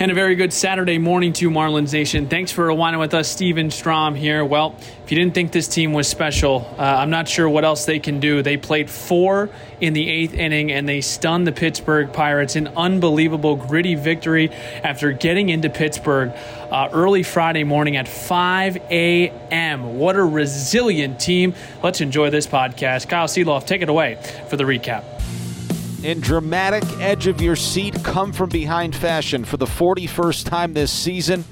And 0.00 0.10
a 0.10 0.14
very 0.14 0.34
good 0.34 0.54
Saturday 0.54 0.96
morning 0.96 1.34
to 1.34 1.50
Marlins 1.50 1.92
Nation. 1.92 2.26
Thanks 2.26 2.50
for 2.50 2.66
rewinding 2.66 3.00
with 3.00 3.12
us, 3.12 3.28
Steven 3.28 3.70
Strom 3.70 4.14
here. 4.14 4.42
Well, 4.42 4.74
if 5.04 5.12
you 5.12 5.18
didn't 5.18 5.34
think 5.34 5.52
this 5.52 5.68
team 5.68 5.92
was 5.92 6.08
special, 6.08 6.66
uh, 6.78 6.82
I'm 6.82 7.10
not 7.10 7.28
sure 7.28 7.46
what 7.46 7.66
else 7.66 7.84
they 7.84 7.98
can 7.98 8.18
do. 8.18 8.40
They 8.40 8.56
played 8.56 8.88
four 8.88 9.50
in 9.78 9.92
the 9.92 10.08
eighth 10.08 10.32
inning 10.32 10.72
and 10.72 10.88
they 10.88 11.02
stunned 11.02 11.46
the 11.46 11.52
Pittsburgh 11.52 12.14
Pirates. 12.14 12.56
An 12.56 12.68
unbelievable, 12.68 13.56
gritty 13.56 13.94
victory 13.94 14.48
after 14.82 15.12
getting 15.12 15.50
into 15.50 15.68
Pittsburgh 15.68 16.32
uh, 16.70 16.88
early 16.94 17.22
Friday 17.22 17.64
morning 17.64 17.98
at 17.98 18.08
5 18.08 18.78
a.m. 18.90 19.98
What 19.98 20.16
a 20.16 20.24
resilient 20.24 21.20
team. 21.20 21.52
Let's 21.82 22.00
enjoy 22.00 22.30
this 22.30 22.46
podcast. 22.46 23.10
Kyle 23.10 23.26
Sielaff, 23.26 23.66
take 23.66 23.82
it 23.82 23.90
away 23.90 24.16
for 24.48 24.56
the 24.56 24.64
recap 24.64 25.04
in 26.02 26.18
dramatic 26.20 26.82
edge 26.98 27.26
of 27.26 27.42
your 27.42 27.56
seat, 27.56 28.02
come 28.02 28.32
from 28.32 28.48
behind 28.48 28.96
fashion 28.96 29.44
for 29.44 29.58
the 29.58 29.66
41st 29.66 30.48
time 30.48 30.72
this 30.72 30.90
season. 30.90 31.44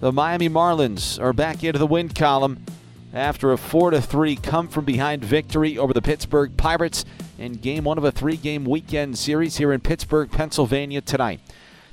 The 0.00 0.10
Miami 0.10 0.48
Marlins 0.48 1.22
are 1.22 1.34
back 1.34 1.62
into 1.62 1.78
the 1.78 1.86
win 1.86 2.08
column 2.08 2.64
after 3.12 3.52
a 3.52 3.58
4 3.58 4.00
3 4.00 4.36
come 4.36 4.68
from 4.68 4.86
behind 4.86 5.22
victory 5.22 5.76
over 5.76 5.92
the 5.92 6.00
Pittsburgh 6.00 6.56
Pirates 6.56 7.04
in 7.38 7.52
game 7.54 7.84
one 7.84 7.98
of 7.98 8.04
a 8.04 8.10
three 8.10 8.38
game 8.38 8.64
weekend 8.64 9.18
series 9.18 9.58
here 9.58 9.72
in 9.72 9.80
Pittsburgh, 9.80 10.30
Pennsylvania 10.30 11.02
tonight. 11.02 11.40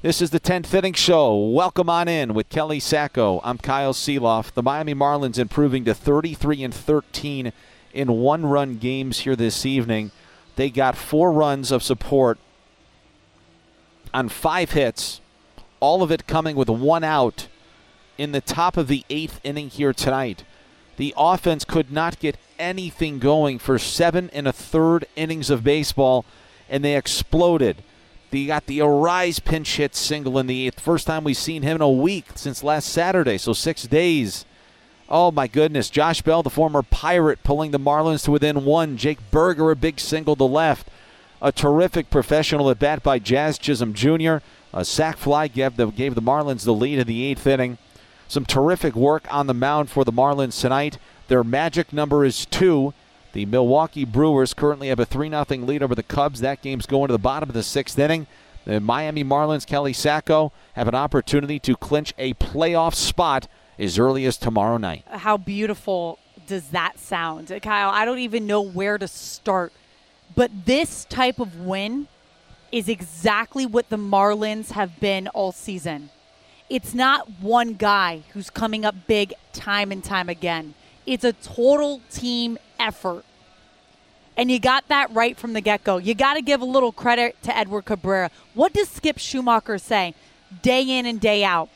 This 0.02 0.22
is 0.22 0.30
the 0.30 0.40
10th 0.40 0.74
inning 0.74 0.94
show. 0.94 1.36
Welcome 1.38 1.90
on 1.90 2.08
in 2.08 2.34
with 2.34 2.48
Kelly 2.48 2.80
Sacco. 2.80 3.42
I'm 3.44 3.58
Kyle 3.58 3.94
Sielaff. 3.94 4.54
The 4.54 4.64
Miami 4.64 4.96
Marlins 4.96 5.38
improving 5.38 5.84
to 5.84 5.94
33 5.94 6.64
and 6.64 6.74
13 6.74 7.52
in 7.94 8.12
one 8.14 8.46
run 8.46 8.78
games 8.78 9.20
here 9.20 9.36
this 9.36 9.66
evening. 9.66 10.12
They 10.60 10.70
got 10.70 10.98
four 10.98 11.32
runs 11.32 11.72
of 11.72 11.84
support 11.84 12.38
on 14.14 14.28
five 14.28 14.72
hits, 14.72 15.22
all 15.80 16.04
of 16.04 16.12
it 16.12 16.28
coming 16.28 16.58
with 16.58 16.68
one 16.68 17.06
out 17.06 17.48
in 18.18 18.34
the 18.34 18.42
top 18.42 18.76
of 18.76 18.90
the 18.90 19.06
eighth 19.10 19.40
inning 19.46 19.70
here 19.70 19.94
tonight. 19.94 20.44
The 20.98 21.14
offense 21.16 21.64
could 21.64 21.94
not 21.94 22.20
get 22.20 22.36
anything 22.60 23.20
going 23.20 23.58
for 23.58 23.80
seven 23.80 24.30
and 24.34 24.50
a 24.50 24.52
third 24.52 25.06
innings 25.16 25.50
of 25.50 25.64
baseball, 25.64 26.26
and 26.68 26.84
they 26.84 26.98
exploded. 26.98 27.82
They 28.30 28.46
got 28.46 28.66
the 28.66 28.80
Arraez 28.80 29.42
pinch 29.42 29.78
hit 29.78 29.96
single 29.96 30.38
in 30.38 30.48
the 30.48 30.68
eighth. 30.68 30.82
First 30.82 31.08
time 31.08 31.24
we've 31.24 31.38
seen 31.38 31.62
him 31.62 31.78
in 31.78 31.82
a 31.82 31.90
week 31.90 32.32
since 32.36 32.66
last 32.66 32.90
Saturday, 32.90 33.38
so 33.38 33.54
six 33.54 33.84
days. 33.84 34.44
Oh 35.12 35.32
my 35.32 35.48
goodness. 35.48 35.90
Josh 35.90 36.22
Bell, 36.22 36.44
the 36.44 36.52
former 36.52 36.84
Pirate, 36.84 37.44
pulling 37.44 37.72
the 37.72 37.80
Marlins 37.80 38.26
to 38.26 38.32
within 38.32 38.64
one. 38.64 38.96
Jake 38.96 39.18
Burger, 39.32 39.72
a 39.72 39.76
big 39.76 40.00
single 40.00 40.36
to 40.36 40.44
left. 40.44 40.88
A 41.42 41.52
terrific 41.52 42.12
professional 42.12 42.70
at 42.70 42.78
bat 42.78 43.02
by 43.02 43.18
Jazz 43.18 43.58
Chisholm 43.58 43.94
Jr. 43.94 44.38
A 44.72 44.86
sac 44.86 45.18
fly 45.18 45.48
gave 45.48 45.78
the, 45.78 45.88
gave 45.88 46.14
the 46.14 46.22
Marlins 46.22 46.64
the 46.64 46.74
lead 46.74 47.00
in 47.00 47.08
the 47.08 47.26
eighth 47.26 47.48
inning. 47.48 47.80
Some 48.28 48.46
terrific 48.46 48.96
work 48.96 49.26
on 49.34 49.48
the 49.48 49.54
mound 49.54 49.90
for 49.90 50.06
the 50.06 50.12
Marlins 50.12 50.62
tonight. 50.62 51.00
Their 51.28 51.44
magic 51.44 51.92
number 51.92 52.24
is 52.24 52.46
two. 52.46 52.94
The 53.34 53.46
Milwaukee 53.46 54.06
Brewers 54.06 54.54
currently 54.54 54.90
have 54.90 55.00
a 55.00 55.06
3 55.06 55.30
0 55.30 55.46
lead 55.50 55.82
over 55.82 55.96
the 55.96 56.04
Cubs. 56.04 56.42
That 56.42 56.62
game's 56.62 56.86
going 56.86 57.08
to 57.08 57.14
the 57.14 57.18
bottom 57.18 57.50
of 57.50 57.56
the 57.56 57.64
sixth 57.64 57.98
inning. 57.98 58.28
The 58.66 58.80
Miami 58.80 59.24
Marlins, 59.24 59.66
Kelly 59.66 59.94
Sacco, 59.94 60.52
have 60.74 60.88
an 60.88 60.96
opportunity 60.96 61.58
to 61.60 61.76
clinch 61.76 62.14
a 62.20 62.36
playoff 62.36 62.94
spot 62.94 63.48
as 63.80 63.98
early 63.98 64.26
as 64.26 64.38
tomorrow 64.38 64.78
night. 64.78 65.04
How 65.08 65.38
beautiful 65.38 66.20
does 66.46 66.70
that 66.70 67.00
sound? 67.00 67.48
Kyle, 67.62 67.90
I 67.90 68.06
don't 68.06 68.20
even 68.20 68.46
know 68.46 68.62
where 68.62 68.98
to 68.98 69.08
start. 69.08 69.72
But 70.36 70.52
this 70.66 71.06
type 71.06 71.40
of 71.40 71.62
win 71.62 72.08
is 72.72 72.90
exactly 72.90 73.66
what 73.66 73.90
the 73.90 73.98
Marlins 73.98 74.72
have 74.72 75.00
been 75.00 75.28
all 75.30 75.52
season. 75.52 76.10
It's 76.70 76.94
not 76.94 77.40
one 77.40 77.74
guy 77.74 78.24
who's 78.34 78.50
coming 78.50 78.86
up 78.86 78.96
big 79.08 79.34
time 79.54 79.92
and 79.92 80.04
time 80.04 80.30
again. 80.30 80.76
It's 81.08 81.24
a 81.24 81.34
total 81.34 82.02
team 82.12 82.60
effort. 82.80 83.26
And 84.38 84.52
you 84.52 84.60
got 84.60 84.88
that 84.90 85.12
right 85.12 85.36
from 85.36 85.54
the 85.54 85.62
get 85.62 85.84
go. 85.84 85.98
You 85.98 86.14
got 86.14 86.36
to 86.36 86.42
give 86.42 86.62
a 86.62 86.66
little 86.66 86.92
credit 86.92 87.42
to 87.44 87.58
Edward 87.58 87.86
Cabrera. 87.86 88.30
What 88.54 88.74
does 88.74 88.88
Skip 88.90 89.18
Schumaker 89.18 89.82
say 89.82 90.14
day 90.62 90.84
in 90.84 91.06
and 91.06 91.20
day 91.20 91.44
out? 91.44 91.70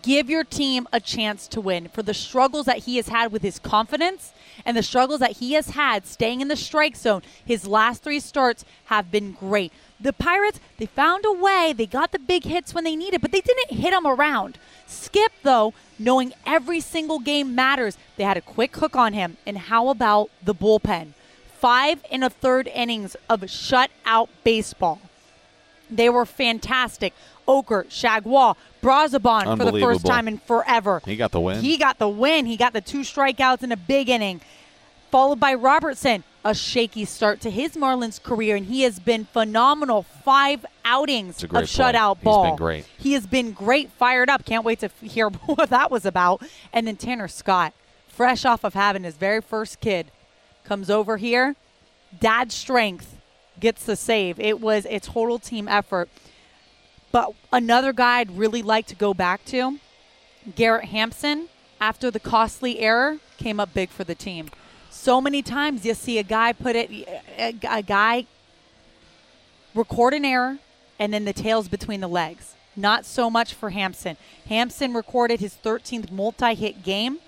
Give 0.00 0.30
your 0.30 0.44
team 0.44 0.88
a 0.92 1.00
chance 1.00 1.46
to 1.48 1.60
win 1.60 1.88
for 1.88 2.02
the 2.02 2.14
struggles 2.14 2.66
that 2.66 2.78
he 2.78 2.96
has 2.96 3.08
had 3.08 3.30
with 3.30 3.42
his 3.42 3.58
confidence 3.58 4.32
and 4.64 4.76
the 4.76 4.82
struggles 4.82 5.20
that 5.20 5.32
he 5.32 5.52
has 5.52 5.70
had 5.70 6.06
staying 6.06 6.40
in 6.40 6.48
the 6.48 6.56
strike 6.56 6.96
zone. 6.96 7.22
His 7.44 7.66
last 7.66 8.02
three 8.02 8.20
starts 8.20 8.64
have 8.86 9.10
been 9.10 9.32
great. 9.32 9.72
The 10.00 10.12
Pirates, 10.12 10.60
they 10.78 10.86
found 10.86 11.24
a 11.26 11.32
way. 11.32 11.74
They 11.76 11.86
got 11.86 12.12
the 12.12 12.18
big 12.18 12.44
hits 12.44 12.74
when 12.74 12.84
they 12.84 12.96
needed, 12.96 13.20
but 13.20 13.32
they 13.32 13.40
didn't 13.40 13.78
hit 13.78 13.90
them 13.92 14.06
around. 14.06 14.58
Skip, 14.86 15.32
though, 15.42 15.74
knowing 15.98 16.32
every 16.46 16.80
single 16.80 17.18
game 17.18 17.54
matters, 17.54 17.96
they 18.16 18.24
had 18.24 18.36
a 18.36 18.42
quick 18.42 18.74
hook 18.76 18.96
on 18.96 19.12
him. 19.12 19.36
And 19.46 19.58
how 19.58 19.88
about 19.88 20.30
the 20.42 20.54
bullpen? 20.54 21.12
Five 21.58 22.04
and 22.10 22.24
a 22.24 22.30
third 22.30 22.66
innings 22.66 23.16
of 23.28 23.42
shutout 23.42 24.28
baseball. 24.42 25.00
They 25.88 26.08
were 26.08 26.26
fantastic. 26.26 27.12
Okert, 27.46 27.88
Chargois, 27.88 28.56
Brazoban 28.82 29.56
for 29.56 29.70
the 29.70 29.80
first 29.80 30.04
time 30.06 30.28
in 30.28 30.38
forever. 30.38 31.00
He 31.04 31.16
got 31.16 31.32
the 31.32 31.40
win. 31.40 31.60
He 31.60 31.76
got 31.76 31.98
the 31.98 32.08
win. 32.08 32.46
He 32.46 32.56
got 32.56 32.72
the 32.72 32.80
two 32.80 33.00
strikeouts 33.00 33.62
in 33.62 33.72
a 33.72 33.76
big 33.76 34.08
inning, 34.08 34.40
followed 35.10 35.40
by 35.40 35.54
Robertson. 35.54 36.24
A 36.44 36.56
shaky 36.56 37.04
start 37.04 37.40
to 37.42 37.50
his 37.50 37.76
Marlins 37.76 38.20
career, 38.20 38.56
and 38.56 38.66
he 38.66 38.82
has 38.82 38.98
been 38.98 39.26
phenomenal. 39.26 40.02
Five 40.02 40.66
outings 40.84 41.40
of 41.44 41.50
shutout 41.50 42.20
ball. 42.20 42.42
He's 42.44 42.50
been 42.50 42.56
great. 42.56 42.84
He 42.98 43.12
has 43.12 43.26
been 43.28 43.52
great, 43.52 43.90
fired 43.92 44.28
up. 44.28 44.44
Can't 44.44 44.64
wait 44.64 44.80
to 44.80 44.90
hear 45.00 45.28
what 45.46 45.70
that 45.70 45.92
was 45.92 46.04
about. 46.04 46.42
And 46.72 46.88
then 46.88 46.96
Tanner 46.96 47.28
Scott, 47.28 47.74
fresh 48.08 48.44
off 48.44 48.64
of 48.64 48.74
having 48.74 49.04
his 49.04 49.14
very 49.14 49.40
first 49.40 49.78
kid, 49.80 50.10
comes 50.64 50.90
over 50.90 51.16
here. 51.16 51.54
Dad 52.18 52.50
strength 52.50 53.20
gets 53.60 53.84
the 53.84 53.94
save. 53.94 54.40
It 54.40 54.60
was 54.60 54.84
a 54.86 54.98
total 54.98 55.38
team 55.38 55.68
effort. 55.68 56.08
But 57.12 57.34
another 57.52 57.92
guy 57.92 58.20
I'd 58.20 58.36
really 58.36 58.62
like 58.62 58.86
to 58.86 58.94
go 58.94 59.12
back 59.12 59.44
to, 59.46 59.78
Garrett 60.56 60.86
Hampson, 60.86 61.48
after 61.80 62.10
the 62.10 62.18
costly 62.18 62.80
error, 62.80 63.18
came 63.36 63.60
up 63.60 63.74
big 63.74 63.90
for 63.90 64.02
the 64.02 64.14
team. 64.14 64.48
So 64.90 65.20
many 65.20 65.42
times 65.42 65.84
you 65.84 65.94
see 65.94 66.18
a 66.18 66.22
guy 66.22 66.52
put 66.52 66.74
it, 66.74 66.90
a, 67.38 67.82
guy 67.82 68.26
record 69.74 70.14
an 70.14 70.24
error, 70.24 70.58
and 70.98 71.12
then 71.12 71.24
the 71.24 71.32
tails 71.32 71.68
between 71.68 72.00
the 72.00 72.08
legs. 72.08 72.54
Not 72.76 73.04
so 73.04 73.28
much 73.28 73.52
for 73.52 73.70
Hampson. 73.70 74.16
Hampson 74.48 74.94
recorded 74.94 75.40
his 75.40 75.54
13th 75.54 76.10
multi 76.10 76.54
hit 76.54 76.82
game 76.82 77.18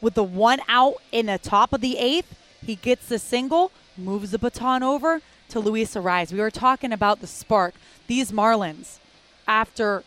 with 0.00 0.14
the 0.14 0.24
one 0.24 0.60
out 0.68 0.96
in 1.10 1.26
the 1.26 1.38
top 1.38 1.72
of 1.72 1.80
the 1.80 1.98
eighth. 1.98 2.34
He 2.64 2.76
gets 2.76 3.08
the 3.08 3.18
single, 3.18 3.72
moves 3.96 4.30
the 4.30 4.38
baton 4.38 4.82
over 4.82 5.20
to 5.50 5.60
Luis 5.60 5.94
Arraez. 5.94 6.32
We 6.32 6.40
were 6.40 6.50
talking 6.50 6.92
about 6.92 7.20
the 7.20 7.26
spark. 7.26 7.74
These 8.06 8.32
Marlins, 8.32 8.98
after 9.46 10.04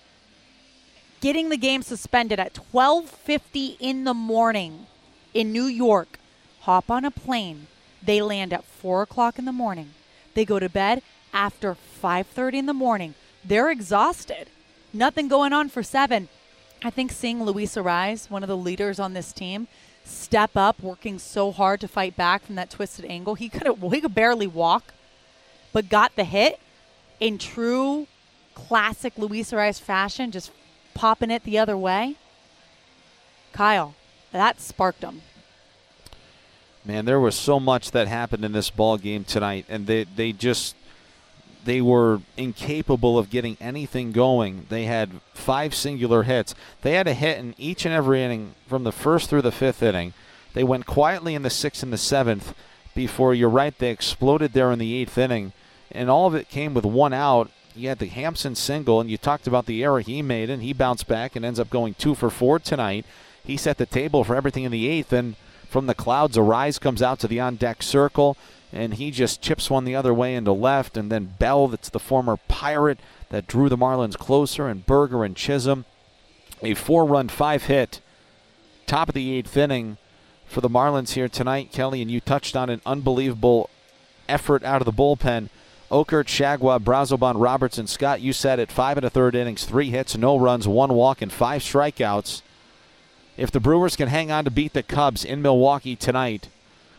getting 1.22 1.50
the 1.50 1.57
game 1.57 1.81
suspended 1.81 2.40
at 2.40 2.53
12:50 2.53 3.78
in 3.79 4.03
the 4.03 4.13
morning 4.13 4.88
in 5.34 5.51
New 5.51 5.66
York, 5.66 6.19
hop 6.62 6.90
on 6.90 7.06
a 7.06 7.12
plane. 7.12 7.68
They 8.03 8.22
land 8.22 8.53
at 8.53 8.63
four 8.63 9.01
o'clock 9.01 9.40
in 9.40 9.45
the 9.45 9.51
morning. 9.51 9.91
They 10.34 10.45
go 10.45 10.59
to 10.59 10.69
bed 10.69 11.01
after 11.34 11.75
5:30 11.75 12.59
in 12.59 12.66
the 12.66 12.74
morning. 12.74 13.16
They're 13.44 13.72
exhausted. 13.72 14.50
Nothing 14.94 15.28
going 15.28 15.53
on 15.53 15.69
for 15.69 15.84
seven. 15.84 16.29
I 16.84 16.90
think 16.90 17.12
seeing 17.12 17.44
Luis 17.44 17.75
Arraez, 17.75 18.29
one 18.29 18.44
of 18.44 18.50
the 18.50 18.57
leaders 18.57 19.00
on 19.00 19.13
this 19.13 19.34
team, 19.34 19.68
step 20.03 20.51
up, 20.56 20.79
working 20.81 21.19
so 21.19 21.51
hard 21.51 21.81
to 21.81 21.88
fight 21.88 22.16
back 22.16 22.45
from 22.45 22.56
that 22.56 22.69
twisted 22.69 23.06
angle. 23.06 23.35
He 23.35 23.50
could 23.50 23.68
he 23.91 24.01
could 24.01 24.16
barely 24.16 24.47
walk, 24.47 24.94
but 25.74 25.90
got 25.90 26.16
the 26.16 26.24
hit 26.24 26.59
in 27.19 27.38
true 27.38 28.07
classic 28.55 29.13
Luis 29.17 29.51
Arraez 29.51 29.79
fashion, 29.79 30.31
just 30.31 30.51
popping 30.95 31.29
it 31.29 31.43
the 31.43 31.59
other 31.59 31.77
way. 31.77 32.15
Kyle, 33.53 33.94
that 34.31 34.59
sparked 34.59 35.03
him. 35.03 35.21
Man, 36.83 37.06
there 37.06 37.19
was 37.19 37.35
so 37.35 37.59
much 37.59 37.91
that 37.91 38.07
happened 38.07 38.44
in 38.44 38.51
this 38.51 38.69
ball 38.69 38.97
game 38.97 39.24
tonight, 39.24 39.65
and 39.69 39.88
they 39.88 40.03
they 40.03 40.31
just 40.31 40.75
they 41.65 41.81
were 41.81 42.21
incapable 42.38 43.18
of 43.18 43.30
getting 43.30 43.57
anything 43.59 44.12
going. 44.12 44.68
They 44.69 44.85
had 44.85 45.09
five 45.33 45.74
singular 45.74 46.24
hits. 46.24 46.53
They 46.81 46.94
had 46.94 47.07
a 47.07 47.13
hit 47.13 47.39
in 47.39 47.56
each 47.57 47.85
and 47.85 47.94
every 47.94 48.24
inning 48.24 48.53
from 48.68 48.83
the 48.83 48.91
first 48.91 49.30
through 49.30 49.41
the 49.41 49.51
fifth 49.51 49.81
inning. 49.81 50.13
They 50.53 50.63
went 50.63 50.85
quietly 50.85 51.33
in 51.33 51.41
the 51.41 51.50
sixth 51.50 51.81
and 51.81 51.91
the 51.91 51.97
seventh 51.97 52.53
before 52.94 53.33
you're 53.33 53.50
right. 53.50 53.77
They 53.77 53.89
exploded 53.89 54.53
there 54.53 54.71
in 54.71 54.80
the 54.80 54.95
eighth 54.95 55.18
inning, 55.18 55.53
and 55.91 56.09
all 56.09 56.27
of 56.27 56.35
it 56.35 56.50
came 56.50 56.74
with 56.74 56.85
one 56.85 57.13
out 57.13 57.50
you 57.75 57.89
had 57.89 58.00
the 58.00 58.07
Hampson 58.07 58.56
single, 58.56 59.01
and 59.01 59.10
you 59.10 59.18
talked 59.18 59.48
about 59.48 59.66
the 59.66 59.83
error 59.83 60.00
he 60.00 60.22
made, 60.22 60.50
and 60.50 60.63
he 60.63 60.74
bounced 60.74 61.07
back 61.07 61.36
and 61.36 61.44
ends 61.44 61.60
up 61.60 61.69
going 61.69 61.94
two 61.95 62.16
for 62.16 62.30
four 62.30 62.60
tonight. 62.60 63.06
He 63.44 63.57
set 63.57 63.77
the 63.77 63.86
table 63.86 64.24
for 64.24 64.36
everything 64.36 64.63
in 64.63 64.72
the 64.72 64.88
eighth, 64.88 65.12
and 65.13 65.36
from 65.69 65.88
the 65.88 65.94
clouds, 65.94 66.38
Arraez 66.38 66.80
comes 66.80 67.01
out 67.01 67.19
to 67.19 67.27
the 67.27 67.39
on 67.39 67.56
deck 67.56 67.83
circle. 67.83 68.38
and 68.75 68.95
he 68.95 69.10
just 69.10 69.42
chips 69.42 69.69
one 69.69 69.86
the 69.86 69.95
other 69.95 70.13
way 70.13 70.36
into 70.36 70.51
left. 70.51 70.98
And 70.98 71.12
then 71.12 71.36
Bell, 71.39 71.69
that's 71.69 71.89
the 71.89 72.00
former 72.00 72.38
Pirate 72.48 73.00
that 73.30 73.48
drew 73.48 73.69
the 73.69 73.78
Marlins 73.78 74.18
closer, 74.18 74.68
and 74.68 74.86
Burger 74.86 75.24
and 75.24 75.36
Chisholm. 75.36 75.86
A 76.62 76.74
four 76.74 77.06
run, 77.06 77.30
five 77.30 77.63
hit, 77.63 78.01
top 78.86 79.10
of 79.10 79.16
the 79.16 79.33
eighth 79.33 79.56
inning 79.56 79.98
for 80.45 80.62
the 80.62 80.69
Marlins 80.69 81.13
here 81.13 81.30
tonight. 81.30 81.71
Kelly, 81.71 82.01
and 82.01 82.12
you 82.12 82.19
touched 82.19 82.56
on 82.56 82.69
an 82.69 82.81
unbelievable 82.86 83.69
effort 84.28 84.63
out 84.63 84.81
of 84.81 84.86
the 84.86 84.92
bullpen. 84.94 85.50
Okert, 85.91 86.25
Chargois, 86.25 86.79
Brazoban, 86.79 87.39
Robertson, 87.39 87.87
Scott, 87.87 88.21
you 88.21 88.33
said 88.33 88.59
it. 88.59 88.71
Five 88.71 88.97
and 88.97 89.05
a 89.05 89.09
third 89.09 89.35
innings, 89.35 89.65
three 89.65 89.91
hits, 89.91 90.17
no 90.17 90.37
runs, 90.37 90.67
one 90.67 90.93
walk, 90.93 91.21
and 91.21 91.31
five 91.31 91.61
strikeouts. 91.61 92.41
If 93.37 93.51
the 93.51 93.59
Brewers 93.59 93.95
can 93.95 94.07
hang 94.07 94.31
on 94.31 94.45
to 94.45 94.51
beat 94.51 94.73
the 94.73 94.81
Cubs 94.81 95.23
in 95.23 95.41
Milwaukee 95.41 95.95
tonight 95.95 96.49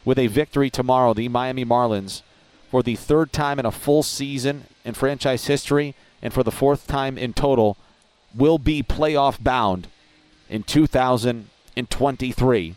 with 0.05 0.19
a 0.19 0.29
victory 0.29 0.71
tomorrow, 0.71 1.15
the 1.15 1.29
Miami 1.29 1.65
Marlins, 1.65 2.23
for 2.71 2.83
the 2.83 2.97
third 2.97 3.33
time 3.33 3.59
in 3.59 3.67
a 3.67 3.73
full 3.73 4.03
season 4.03 4.65
in 4.85 4.95
franchise 4.95 5.47
history 5.47 5.95
and 6.23 6.33
for 6.33 6.43
the 6.43 6.53
fourth 6.53 6.87
time 6.87 7.19
in 7.19 7.33
total, 7.33 7.77
will 8.35 8.59
be 8.59 8.83
playoff 8.83 9.43
bound 9.43 9.89
in 10.49 10.63
2023. 10.63 12.77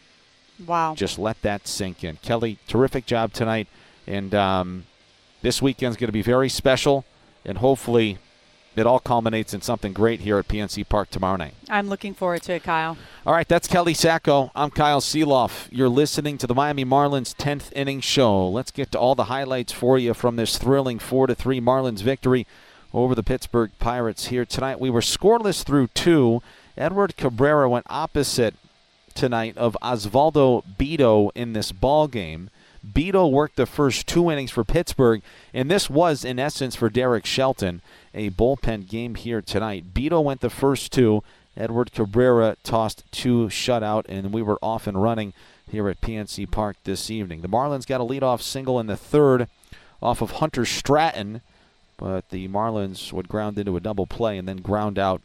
Wow. 0.65 0.95
Just 0.95 1.19
let 1.19 1.41
that 1.41 1.67
sink 1.67 2.03
in. 2.03 2.17
Kelly, 2.17 2.57
terrific 2.67 3.05
job 3.05 3.31
tonight. 3.33 3.67
And 4.07 4.33
um, 4.33 4.85
this 5.41 5.61
weekend's 5.61 5.97
going 5.97 6.07
to 6.07 6.13
be 6.13 6.21
very 6.21 6.49
special. 6.49 7.05
And 7.45 7.59
hopefully 7.59 8.17
it 8.75 8.85
all 8.85 8.99
culminates 8.99 9.53
in 9.53 9.61
something 9.61 9.93
great 9.93 10.21
here 10.21 10.37
at 10.37 10.47
PNC 10.47 10.87
Park 10.87 11.09
tomorrow 11.09 11.37
night. 11.37 11.53
I'm 11.69 11.89
looking 11.89 12.13
forward 12.13 12.43
to 12.43 12.53
it, 12.53 12.63
Kyle. 12.63 12.97
All 13.25 13.33
right, 13.33 13.47
that's 13.47 13.67
Kelly 13.67 13.93
Sacco. 13.93 14.51
I'm 14.55 14.69
Kyle 14.69 15.01
Sielaff. 15.01 15.67
You're 15.71 15.89
listening 15.89 16.37
to 16.39 16.47
the 16.47 16.55
Miami 16.55 16.85
Marlins 16.85 17.35
10th 17.35 17.71
inning 17.73 18.01
show. 18.01 18.47
Let's 18.47 18.71
get 18.71 18.91
to 18.91 18.99
all 18.99 19.15
the 19.15 19.25
highlights 19.25 19.73
for 19.73 19.97
you 19.97 20.13
from 20.13 20.35
this 20.35 20.57
thrilling 20.57 20.99
4 20.99 21.27
to 21.27 21.35
3 21.35 21.59
Marlins 21.59 22.01
victory 22.01 22.45
over 22.93 23.15
the 23.15 23.23
Pittsburgh 23.23 23.71
Pirates 23.79 24.27
here 24.27 24.45
tonight. 24.45 24.79
We 24.79 24.89
were 24.89 25.01
scoreless 25.01 25.63
through 25.63 25.87
two. 25.87 26.41
Edward 26.77 27.17
Cabrera 27.17 27.69
went 27.69 27.85
opposite 27.89 28.55
tonight 29.13 29.57
of 29.57 29.77
Osvaldo 29.81 30.63
Bido 30.77 31.31
in 31.35 31.53
this 31.53 31.71
ball 31.71 32.07
game. 32.07 32.49
Bido 32.85 33.29
worked 33.29 33.55
the 33.55 33.65
first 33.65 34.07
two 34.07 34.29
innings 34.29 34.51
for 34.51 34.63
Pittsburgh, 34.63 35.21
and 35.53 35.69
this 35.69 35.89
was, 35.89 36.23
in 36.23 36.39
essence, 36.39 36.75
for 36.75 36.89
Derek 36.89 37.25
Shelton, 37.25 37.81
a 38.13 38.29
bullpen 38.29 38.87
game 38.87 39.15
here 39.15 39.41
tonight. 39.41 39.93
Bido 39.93 40.23
went 40.23 40.41
the 40.41 40.49
first 40.49 40.91
two. 40.91 41.23
Edward 41.57 41.91
Cabrera 41.91 42.55
tossed 42.63 43.03
two 43.11 43.47
shutout, 43.47 44.05
and 44.07 44.31
we 44.31 44.41
were 44.41 44.59
off 44.61 44.87
and 44.87 45.01
running 45.01 45.33
here 45.69 45.89
at 45.89 46.01
PNC 46.01 46.49
Park 46.49 46.77
this 46.83 47.09
evening. 47.09 47.41
The 47.41 47.49
Marlins 47.49 47.85
got 47.85 48.01
a 48.01 48.05
leadoff 48.05 48.41
single 48.41 48.79
in 48.79 48.87
the 48.87 48.97
third 48.97 49.47
off 50.01 50.21
of 50.21 50.31
Hunter 50.31 50.65
Stratton, 50.65 51.41
but 51.97 52.29
the 52.29 52.47
Marlins 52.47 53.11
would 53.11 53.27
ground 53.27 53.57
into 53.57 53.75
a 53.75 53.81
double 53.81 54.07
play 54.07 54.37
and 54.37 54.47
then 54.47 54.57
ground 54.57 54.97
out, 54.97 55.21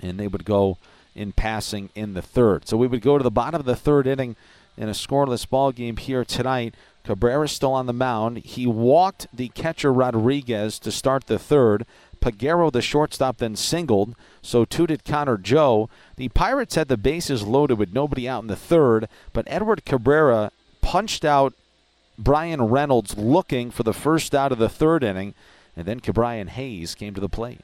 and 0.00 0.18
they 0.18 0.26
would 0.26 0.44
go 0.44 0.78
in 1.14 1.32
passing 1.32 1.90
in 1.94 2.14
the 2.14 2.22
third. 2.22 2.66
So 2.66 2.76
we 2.76 2.86
would 2.86 3.02
go 3.02 3.18
to 3.18 3.24
the 3.24 3.30
bottom 3.30 3.60
of 3.60 3.66
the 3.66 3.76
third 3.76 4.06
inning 4.06 4.36
in 4.76 4.88
a 4.88 4.92
scoreless 4.92 5.48
ball 5.48 5.72
game 5.72 5.96
here 5.96 6.24
tonight. 6.24 6.74
Cabrera 7.04 7.48
still 7.48 7.72
on 7.72 7.86
the 7.86 7.92
mound. 7.92 8.38
He 8.38 8.66
walked 8.66 9.26
the 9.32 9.48
catcher 9.48 9.92
Rodriguez 9.92 10.78
to 10.80 10.92
start 10.92 11.26
the 11.26 11.38
third. 11.38 11.84
Peguero, 12.20 12.70
the 12.70 12.80
shortstop, 12.80 13.38
then 13.38 13.56
singled. 13.56 14.14
So 14.40 14.64
too 14.64 14.86
did 14.86 15.04
Connor 15.04 15.36
Joe. 15.36 15.90
The 16.16 16.28
Pirates 16.28 16.76
had 16.76 16.88
the 16.88 16.96
bases 16.96 17.42
loaded 17.42 17.78
with 17.78 17.92
nobody 17.92 18.28
out 18.28 18.42
in 18.42 18.48
the 18.48 18.56
third, 18.56 19.08
but 19.32 19.44
Edward 19.48 19.84
Cabrera 19.84 20.52
punched 20.80 21.24
out 21.24 21.54
Bryan 22.18 22.62
Reynolds 22.62 23.18
looking 23.18 23.70
for 23.70 23.82
the 23.82 23.92
first 23.92 24.34
out 24.34 24.52
of 24.52 24.58
the 24.58 24.68
third 24.68 25.02
inning, 25.02 25.34
and 25.76 25.86
then 25.86 26.00
Ke'Bryan 26.00 26.48
Hayes 26.48 26.94
came 26.94 27.14
to 27.14 27.20
the 27.20 27.28
plate. 27.28 27.62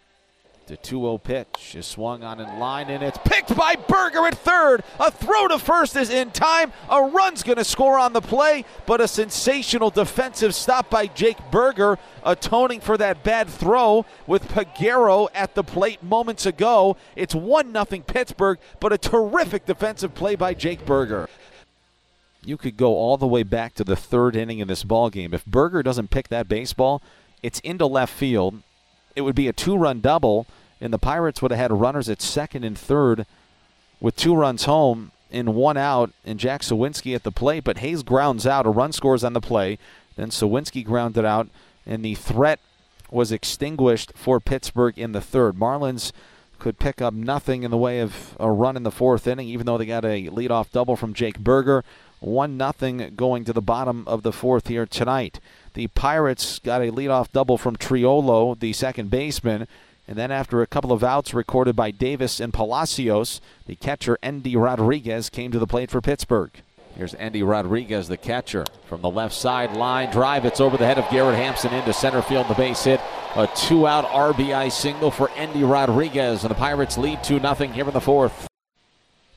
The 0.68 0.76
2 0.76 1.00
0 1.00 1.16
pitch 1.16 1.74
is 1.76 1.86
swung 1.86 2.22
on 2.22 2.40
in 2.40 2.58
line, 2.58 2.90
and 2.90 3.02
it's 3.02 3.16
picked 3.24 3.56
by 3.56 3.74
Burger 3.74 4.26
at 4.26 4.36
third. 4.36 4.82
A 5.00 5.10
throw 5.10 5.48
to 5.48 5.58
first 5.58 5.96
is 5.96 6.10
in 6.10 6.30
time. 6.30 6.74
A 6.90 7.04
run's 7.04 7.42
going 7.42 7.56
to 7.56 7.64
score 7.64 7.98
on 7.98 8.12
the 8.12 8.20
play, 8.20 8.66
but 8.84 9.00
a 9.00 9.08
sensational 9.08 9.88
defensive 9.88 10.54
stop 10.54 10.90
by 10.90 11.06
Jake 11.06 11.38
Burger, 11.50 11.98
atoning 12.22 12.80
for 12.80 12.98
that 12.98 13.24
bad 13.24 13.48
throw 13.48 14.04
with 14.26 14.48
Peguero 14.48 15.28
at 15.34 15.54
the 15.54 15.64
plate 15.64 16.02
moments 16.02 16.44
ago. 16.44 16.98
It's 17.16 17.34
1 17.34 17.72
0 17.72 18.02
Pittsburgh, 18.06 18.58
but 18.78 18.92
a 18.92 18.98
terrific 18.98 19.64
defensive 19.64 20.14
play 20.14 20.34
by 20.34 20.52
Jake 20.52 20.84
Burger 20.84 21.30
You 22.44 22.58
could 22.58 22.76
go 22.76 22.94
all 22.94 23.16
the 23.16 23.26
way 23.26 23.42
back 23.42 23.72
to 23.76 23.84
the 23.84 23.96
third 23.96 24.36
inning 24.36 24.58
in 24.58 24.68
this 24.68 24.84
ball 24.84 25.08
game. 25.08 25.32
If 25.32 25.46
Burger 25.46 25.82
doesn't 25.82 26.10
pick 26.10 26.28
that 26.28 26.46
baseball, 26.46 27.00
it's 27.42 27.60
into 27.60 27.86
left 27.86 28.12
field. 28.12 28.60
It 29.16 29.22
would 29.22 29.34
be 29.34 29.48
a 29.48 29.54
two 29.54 29.74
run 29.74 30.02
double 30.02 30.46
and 30.80 30.92
the 30.92 30.98
Pirates 30.98 31.42
would 31.42 31.50
have 31.50 31.58
had 31.58 31.72
runners 31.72 32.08
at 32.08 32.22
second 32.22 32.64
and 32.64 32.78
third 32.78 33.26
with 34.00 34.16
two 34.16 34.34
runs 34.34 34.64
home 34.64 35.10
and 35.30 35.54
one 35.54 35.76
out, 35.76 36.10
and 36.24 36.38
Jack 36.38 36.62
Suwinski 36.62 37.14
at 37.14 37.22
the 37.22 37.32
plate. 37.32 37.64
But 37.64 37.78
Hayes 37.78 38.02
grounds 38.02 38.46
out. 38.46 38.66
A 38.66 38.70
run 38.70 38.92
scores 38.92 39.24
on 39.24 39.32
the 39.32 39.40
play. 39.40 39.78
Then 40.16 40.30
Suwinski 40.30 40.84
grounded 40.84 41.24
out, 41.24 41.48
and 41.86 42.04
the 42.04 42.14
threat 42.14 42.60
was 43.10 43.32
extinguished 43.32 44.12
for 44.14 44.40
Pittsburgh 44.40 44.98
in 44.98 45.12
the 45.12 45.20
third. 45.20 45.56
Marlins 45.56 46.12
could 46.58 46.78
pick 46.78 47.00
up 47.00 47.14
nothing 47.14 47.62
in 47.62 47.70
the 47.70 47.76
way 47.76 48.00
of 48.00 48.36
a 48.40 48.50
run 48.50 48.76
in 48.76 48.82
the 48.82 48.90
fourth 48.90 49.26
inning, 49.26 49.48
even 49.48 49.66
though 49.66 49.78
they 49.78 49.86
got 49.86 50.04
a 50.04 50.28
leadoff 50.28 50.70
double 50.72 50.96
from 50.96 51.14
Jake 51.14 51.38
Burger. 51.38 51.84
One 52.20 52.56
nothing 52.56 53.12
going 53.14 53.44
to 53.44 53.52
the 53.52 53.62
bottom 53.62 54.02
of 54.08 54.22
the 54.24 54.32
fourth 54.32 54.66
here 54.66 54.86
tonight. 54.86 55.38
The 55.74 55.86
Pirates 55.88 56.58
got 56.58 56.82
a 56.82 56.90
leadoff 56.90 57.30
double 57.30 57.58
from 57.58 57.76
Triolo, 57.76 58.58
the 58.58 58.72
second 58.72 59.08
baseman. 59.08 59.68
And 60.08 60.16
then, 60.16 60.30
after 60.30 60.62
a 60.62 60.66
couple 60.66 60.90
of 60.90 61.04
outs 61.04 61.34
recorded 61.34 61.76
by 61.76 61.90
Davis 61.90 62.40
and 62.40 62.52
Palacios, 62.52 63.42
the 63.66 63.76
catcher 63.76 64.18
Endy 64.22 64.56
Rodriguez 64.56 65.28
came 65.28 65.50
to 65.50 65.58
the 65.58 65.66
plate 65.66 65.90
for 65.90 66.00
Pittsburgh. 66.00 66.50
Here's 66.96 67.14
Endy 67.16 67.42
Rodriguez, 67.42 68.08
the 68.08 68.16
catcher, 68.16 68.64
from 68.88 69.02
the 69.02 69.10
left 69.10 69.34
side 69.34 69.76
line 69.76 70.10
drive. 70.10 70.46
It's 70.46 70.60
over 70.62 70.78
the 70.78 70.86
head 70.86 70.98
of 70.98 71.08
Garrett 71.10 71.36
Hampson 71.36 71.74
into 71.74 71.92
center 71.92 72.22
field. 72.22 72.48
The 72.48 72.54
base 72.54 72.84
hit, 72.84 73.00
a 73.36 73.46
two-out 73.54 74.06
RBI 74.06 74.72
single 74.72 75.10
for 75.10 75.30
Endy 75.32 75.62
Rodriguez, 75.62 76.42
and 76.42 76.50
the 76.50 76.54
Pirates 76.54 76.96
lead 76.96 77.22
two 77.22 77.38
0 77.38 77.54
here 77.54 77.86
in 77.86 77.92
the 77.92 78.00
fourth. 78.00 78.48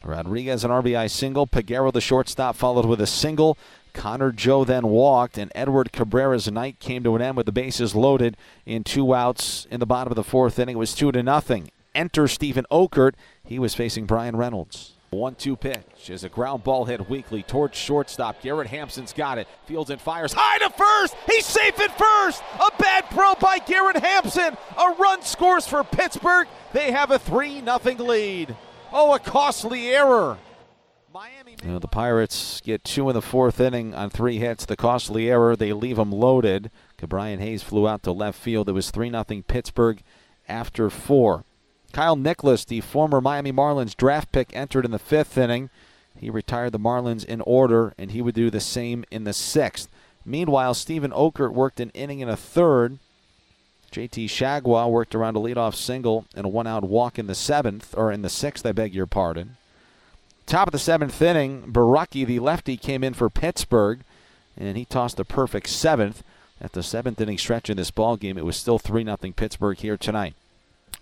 Rodriguez 0.04 0.64
an 0.64 0.72
RBI 0.72 1.12
single. 1.12 1.46
Peguero, 1.48 1.92
the 1.92 2.02
shortstop, 2.02 2.56
followed 2.56 2.86
with 2.86 3.02
a 3.02 3.08
single. 3.08 3.58
Connor 3.94 4.32
Joe 4.32 4.64
then 4.64 4.88
walked, 4.88 5.38
and 5.38 5.52
Edward 5.56 5.92
Cabrera's 5.92 6.52
night 6.52 6.80
came 6.80 7.04
to 7.04 7.16
an 7.16 7.22
end 7.22 7.38
with 7.38 7.46
the 7.46 7.52
bases 7.52 7.96
loaded 7.96 8.38
in 8.66 8.84
two 8.84 9.14
outs 9.14 9.68
in 9.70 9.80
the 9.80 9.86
bottom 9.86 10.12
of 10.12 10.16
the 10.16 10.24
fourth 10.24 10.60
inning. 10.60 10.76
It 10.76 10.80
was 10.80 10.94
two 10.94 11.12
to 11.12 11.24
nothing. 11.24 11.72
Enter 11.94 12.28
Stephen 12.28 12.66
Okert. 12.72 13.14
He 13.44 13.60
was 13.60 13.76
facing 13.76 14.06
Bryan 14.06 14.36
Reynolds. 14.36 14.94
One 15.12 15.36
two 15.36 15.58
pitch 15.58 16.10
is 16.10 16.24
a 16.24 16.30
ground 16.30 16.64
ball 16.64 16.86
hit 16.86 17.10
weakly 17.10 17.44
towards 17.44 17.78
shortstop. 17.78 18.42
Garrett 18.42 18.70
Hampson's 18.70 19.12
got 19.12 19.38
it. 19.38 19.48
Fields 19.66 19.90
and 19.90 20.00
fires 20.00 20.32
high 20.34 20.58
to 20.60 20.70
first. 20.70 21.16
He's 21.30 21.46
safe 21.46 21.78
at 21.82 21.98
first. 21.98 22.42
A 22.56 22.82
bad 22.82 23.10
throw 23.10 23.34
by 23.36 23.60
Garrett 23.60 23.98
Hampson. 23.98 24.56
A 24.78 24.96
run 24.98 25.22
scores 25.22 25.68
for 25.68 25.84
Pittsburgh. 25.84 26.48
They 26.72 26.94
have 26.94 27.12
a 27.12 27.20
3 27.20 27.62
0 27.62 27.80
lead. 28.06 28.56
Oh, 28.94 29.14
a 29.14 29.20
costly 29.20 29.90
error. 29.90 30.38
You 31.62 31.72
know, 31.72 31.80
the 31.80 31.90
Pirates 31.90 32.62
get 32.62 32.86
two 32.86 33.10
in 33.10 33.16
the 33.16 33.22
fourth 33.22 33.60
inning 33.60 33.94
on 33.94 34.10
three 34.10 34.38
hits. 34.38 34.66
The 34.66 34.78
costly 34.78 35.30
error, 35.30 35.58
they 35.58 35.74
leave 35.74 35.98
them 35.98 36.12
loaded. 36.12 36.72
Ke'Bryan 36.98 37.40
Hayes 37.40 37.64
flew 37.64 37.86
out 37.86 38.04
to 38.04 38.14
left 38.14 38.40
field. 38.40 38.70
It 38.70 38.74
was 38.74 38.92
3 38.92 39.10
0 39.10 39.26
Pittsburgh 39.48 40.02
after 40.48 40.90
four. 40.90 41.44
Kyle 41.92 42.16
Nicolas, 42.16 42.64
the 42.64 42.80
former 42.80 43.20
Miami 43.20 43.52
Marlins 43.52 43.96
draft 43.96 44.32
pick, 44.32 44.56
entered 44.56 44.86
in 44.86 44.92
the 44.92 45.00
fifth 45.00 45.38
inning. 45.38 45.70
He 46.16 46.30
retired 46.30 46.72
the 46.72 46.80
Marlins 46.80 47.26
in 47.26 47.42
order, 47.42 47.94
and 47.98 48.12
he 48.12 48.22
would 48.22 48.36
do 48.36 48.50
the 48.50 48.62
same 48.62 49.04
in 49.12 49.26
the 49.26 49.34
sixth. 49.34 49.90
Meanwhile, 50.24 50.76
Stephen 50.76 51.12
Okert 51.12 51.52
worked 51.52 51.82
an 51.82 51.90
inning 51.90 52.22
in 52.22 52.30
a 52.30 52.38
third. 52.38 53.00
JT 53.92 54.28
Chargois 54.28 54.90
worked 54.90 55.14
around 55.14 55.36
a 55.36 55.40
leadoff 55.40 55.76
single 55.76 56.26
and 56.36 56.46
a 56.46 56.50
one 56.50 56.68
out 56.68 56.86
walk 56.86 57.20
in 57.20 57.28
the 57.28 57.36
seventh, 57.36 57.94
or 57.98 58.14
in 58.14 58.22
the 58.22 58.30
sixth, 58.30 58.66
I 58.66 58.72
beg 58.72 58.96
your 58.96 59.08
pardon. 59.08 59.58
Top 60.52 60.68
of 60.68 60.74
the 60.74 60.80
seventh 60.80 61.22
inning, 61.22 61.72
Borucki, 61.72 62.26
the 62.26 62.40
lefty, 62.40 62.76
came 62.76 63.06
in 63.06 63.14
for 63.14 63.30
Pittsburgh, 63.30 64.02
and 64.58 64.76
he 64.76 64.84
tossed 64.84 65.18
a 65.18 65.24
perfect 65.24 65.70
seventh. 65.70 66.24
At 66.60 66.74
the 66.74 66.84
seventh 66.84 67.22
inning 67.22 67.38
stretch 67.38 67.70
in 67.70 67.78
this 67.78 67.90
ball 67.90 68.18
game, 68.18 68.38
it 68.38 68.44
was 68.44 68.58
still 68.58 68.78
3 68.78 69.06
0 69.06 69.16
Pittsburgh 69.38 69.78
here 69.78 69.96
tonight. 69.96 70.34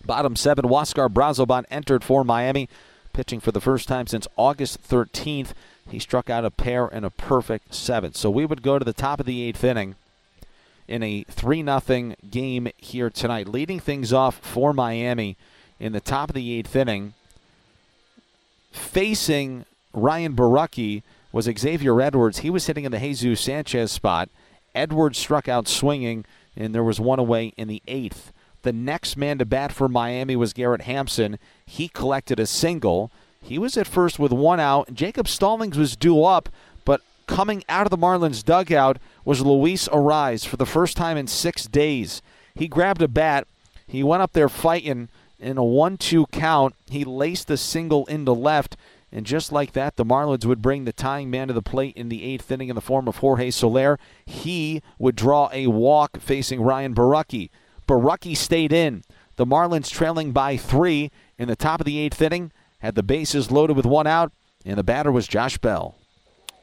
Bottom 0.06 0.36
seven, 0.36 0.66
Huascar 0.66 1.10
Brazoban 1.10 1.66
entered 1.72 2.04
for 2.04 2.24
Miami, 2.24 2.70
pitching 3.12 3.40
for 3.40 3.52
the 3.52 3.60
first 3.60 3.88
time 3.88 4.06
since 4.06 4.28
August 4.38 4.88
13th. 4.88 5.54
He 5.90 5.98
struck 5.98 6.30
out 6.30 6.46
a 6.46 6.52
pair 6.52 6.86
and 6.86 7.04
a 7.04 7.10
perfect 7.10 7.74
seventh. 7.74 8.18
So 8.18 8.30
we 8.30 8.46
would 8.46 8.62
go 8.62 8.78
to 8.78 8.86
the 8.86 8.94
top 8.94 9.20
of 9.20 9.26
the 9.26 9.42
eighth 9.42 9.64
inning 9.64 9.96
in 10.88 11.02
a 11.02 11.24
3 11.24 11.64
0 11.64 12.14
game 12.30 12.68
here 12.78 13.10
tonight. 13.10 13.48
Leading 13.48 13.80
things 13.80 14.14
off 14.14 14.38
for 14.44 14.74
Miami 14.74 15.38
in 15.80 15.94
the 15.94 16.00
top 16.00 16.30
of 16.30 16.36
the 16.36 16.54
eighth 16.54 16.76
inning 16.76 17.16
facing 18.90 19.66
Ryan 19.94 20.36
Borucki 20.36 21.04
was 21.32 21.46
Xavier 21.46 22.02
Edwards. 22.02 22.40
He 22.40 22.50
was 22.50 22.66
hitting 22.66 22.86
in 22.86 22.92
the 22.92 23.00
Jesus 23.00 23.40
Sanchez 23.40 23.92
spot. 23.92 24.30
Edwards 24.74 25.18
struck 25.18 25.48
out 25.48 25.68
swinging, 25.68 26.26
and 26.56 26.74
there 26.74 26.84
was 26.84 27.00
one 27.00 27.20
away 27.20 27.54
in 27.56 27.68
the 27.68 27.84
eighth. 27.88 28.34
The 28.64 28.74
next 28.74 29.16
man 29.16 29.38
to 29.38 29.46
bat 29.46 29.72
for 29.72 29.88
Miami 29.88 30.36
was 30.36 30.54
Garrett 30.54 30.82
Hampson. 30.82 31.38
He 31.66 31.88
collected 31.88 32.40
a 32.40 32.48
single. 32.48 33.12
He 33.42 33.58
was 33.58 33.78
at 33.78 33.88
first 33.88 34.20
with 34.20 34.32
one 34.32 34.60
out. 34.60 34.94
Jacob 34.94 35.28
Stallings 35.28 35.78
was 35.78 35.96
due 35.96 36.24
up, 36.24 36.50
but 36.84 37.02
coming 37.28 37.64
out 37.70 37.86
of 37.86 37.92
the 37.92 37.98
Marlins 37.98 38.44
dugout 38.44 38.98
was 39.24 39.42
Luis 39.42 39.88
Arraez 39.90 40.46
for 40.46 40.58
the 40.58 40.66
first 40.66 40.98
time 40.98 41.16
in 41.16 41.28
six 41.28 41.66
days. 41.66 42.22
He 42.56 42.68
grabbed 42.68 43.02
a 43.02 43.08
bat. 43.08 43.48
He 43.88 44.04
went 44.04 44.24
up 44.24 44.34
there 44.34 44.50
fighting 44.50 45.10
in 45.40 45.58
a 45.58 45.64
1 45.64 45.98
2 45.98 46.28
count. 46.28 46.76
He 46.90 47.04
laced 47.04 47.48
the 47.48 47.58
single 47.58 48.06
into 48.06 48.34
left. 48.34 48.76
And 49.12 49.26
just 49.26 49.52
like 49.52 49.74
that, 49.74 49.96
the 49.96 50.06
Marlins 50.06 50.46
would 50.46 50.62
bring 50.62 50.86
the 50.86 50.94
tying 50.94 51.32
man 51.32 51.48
to 51.48 51.54
the 51.54 51.64
plate 51.64 51.96
in 51.96 52.10
the 52.10 52.24
eighth 52.24 52.52
inning 52.52 52.70
in 52.70 52.76
the 52.76 52.82
form 52.82 53.08
of 53.08 53.18
Jorge 53.18 53.50
Soler. 53.50 53.98
He 54.26 54.84
would 55.00 55.16
draw 55.16 55.50
a 55.52 55.68
walk 55.68 56.20
facing 56.20 56.62
Ryan 56.62 56.94
Borucki. 56.94 57.50
Borucki 57.88 58.38
stayed 58.38 58.72
in. 58.72 59.04
The 59.38 59.48
Marlins 59.48 59.90
trailing 59.90 60.32
by 60.32 60.58
three 60.58 61.12
in 61.40 61.48
the 61.48 61.56
top 61.56 61.80
of 61.80 61.86
the 61.86 61.98
eighth 61.98 62.22
inning, 62.22 62.52
had 62.80 62.96
the 62.96 63.02
bases 63.02 63.50
loaded 63.50 63.76
with 63.76 63.86
one 63.86 64.06
out, 64.06 64.32
and 64.66 64.78
the 64.78 64.84
batter 64.84 65.12
was 65.12 65.28
Josh 65.28 65.58
Bell. 65.58 65.96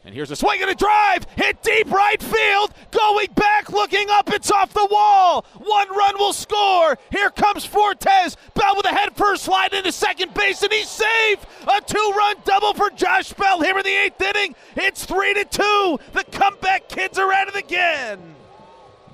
And 0.07 0.15
here's 0.15 0.31
a 0.31 0.37
swing 0.37 0.63
and 0.63 0.71
a 0.71 0.75
drive, 0.77 1.27
hit 1.35 1.65
deep 1.65 1.91
right 1.91 2.23
field, 2.23 2.73
going 2.93 3.27
back, 3.35 3.73
looking 3.73 4.07
up, 4.09 4.33
it's 4.33 4.53
off 4.53 4.73
the 4.73 4.87
wall. 4.89 5.45
One 5.57 5.89
run 5.89 6.17
will 6.17 6.33
score. 6.33 6.97
Here 7.11 7.31
comes 7.31 7.65
Fortes. 7.65 8.37
Bell 8.55 8.77
with 8.77 8.87
a 8.87 8.91
head 8.91 9.17
first 9.17 9.43
slide 9.43 9.73
into 9.73 9.91
second 9.91 10.33
base, 10.33 10.63
and 10.63 10.73
he's 10.73 10.89
safe. 10.89 11.45
A 11.63 11.81
two-run 11.81 12.37
double 12.45 12.73
for 12.75 12.89
Josh 12.91 13.33
Bell 13.33 13.63
here 13.63 13.77
in 13.77 13.83
the 13.83 13.97
eighth 13.97 14.23
inning. 14.23 14.55
It's 14.77 15.05
three 15.05 15.35
to 15.35 15.45
two. 15.45 15.99
The 16.13 16.23
comeback 16.31 16.89
kids 16.89 17.19
are 17.19 17.33
at 17.33 17.49
it 17.49 17.57
again. 17.57 18.37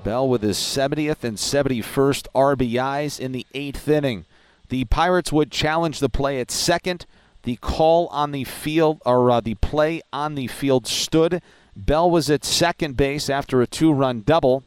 Bell 0.05 0.29
with 0.29 0.43
his 0.43 0.59
70th 0.59 1.25
and 1.25 1.39
71st 1.39 2.27
RBIs 2.35 3.19
in 3.19 3.33
the 3.33 3.47
eighth 3.55 3.89
inning. 3.89 4.27
The 4.69 4.85
Pirates 4.85 5.33
would 5.33 5.51
challenge 5.51 6.01
the 6.01 6.11
play 6.11 6.39
at 6.39 6.51
second. 6.51 7.07
The 7.45 7.57
call 7.57 8.07
on 8.09 8.31
the 8.31 8.45
field, 8.45 9.01
or 9.05 9.31
uh, 9.31 9.41
the 9.41 9.55
play 9.57 10.01
on 10.13 10.35
the 10.35 10.47
field, 10.47 10.87
stood. 10.87 11.43
Bell 11.75 12.11
was 12.11 12.31
at 12.31 12.45
second 12.45 12.97
base 12.97 13.29
after 13.29 13.61
a 13.63 13.67
two 13.67 13.93
run 13.93 14.21
double. 14.21 14.65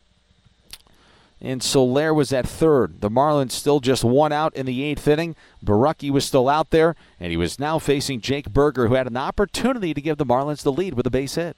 And 1.41 1.62
Soler 1.62 2.13
was 2.13 2.34
at 2.34 2.48
third. 2.48 3.01
The 3.01 3.10
Marlins 3.10 3.51
still 3.51 3.79
just 3.79 4.03
one 4.03 4.32
out 4.32 4.55
in 4.55 4.65
the 4.65 4.84
eighth 4.84 5.08
inning. 5.08 5.36
Borucki 5.63 6.10
was 6.10 6.25
still 6.25 6.50
out 6.50 6.72
there, 6.72 6.96
and 7.20 7.29
he 7.29 7.38
was 7.38 7.60
now 7.60 7.77
facing 7.77 8.22
Jake 8.22 8.51
Burger, 8.51 8.88
who 8.88 8.96
had 8.96 9.08
an 9.08 9.17
opportunity 9.17 9.94
to 9.94 10.01
give 10.01 10.17
the 10.17 10.25
Marlins 10.25 10.63
the 10.63 10.72
lead 10.72 10.96
with 10.96 11.05
a 11.05 11.12
base 11.12 11.36
hit. 11.36 11.55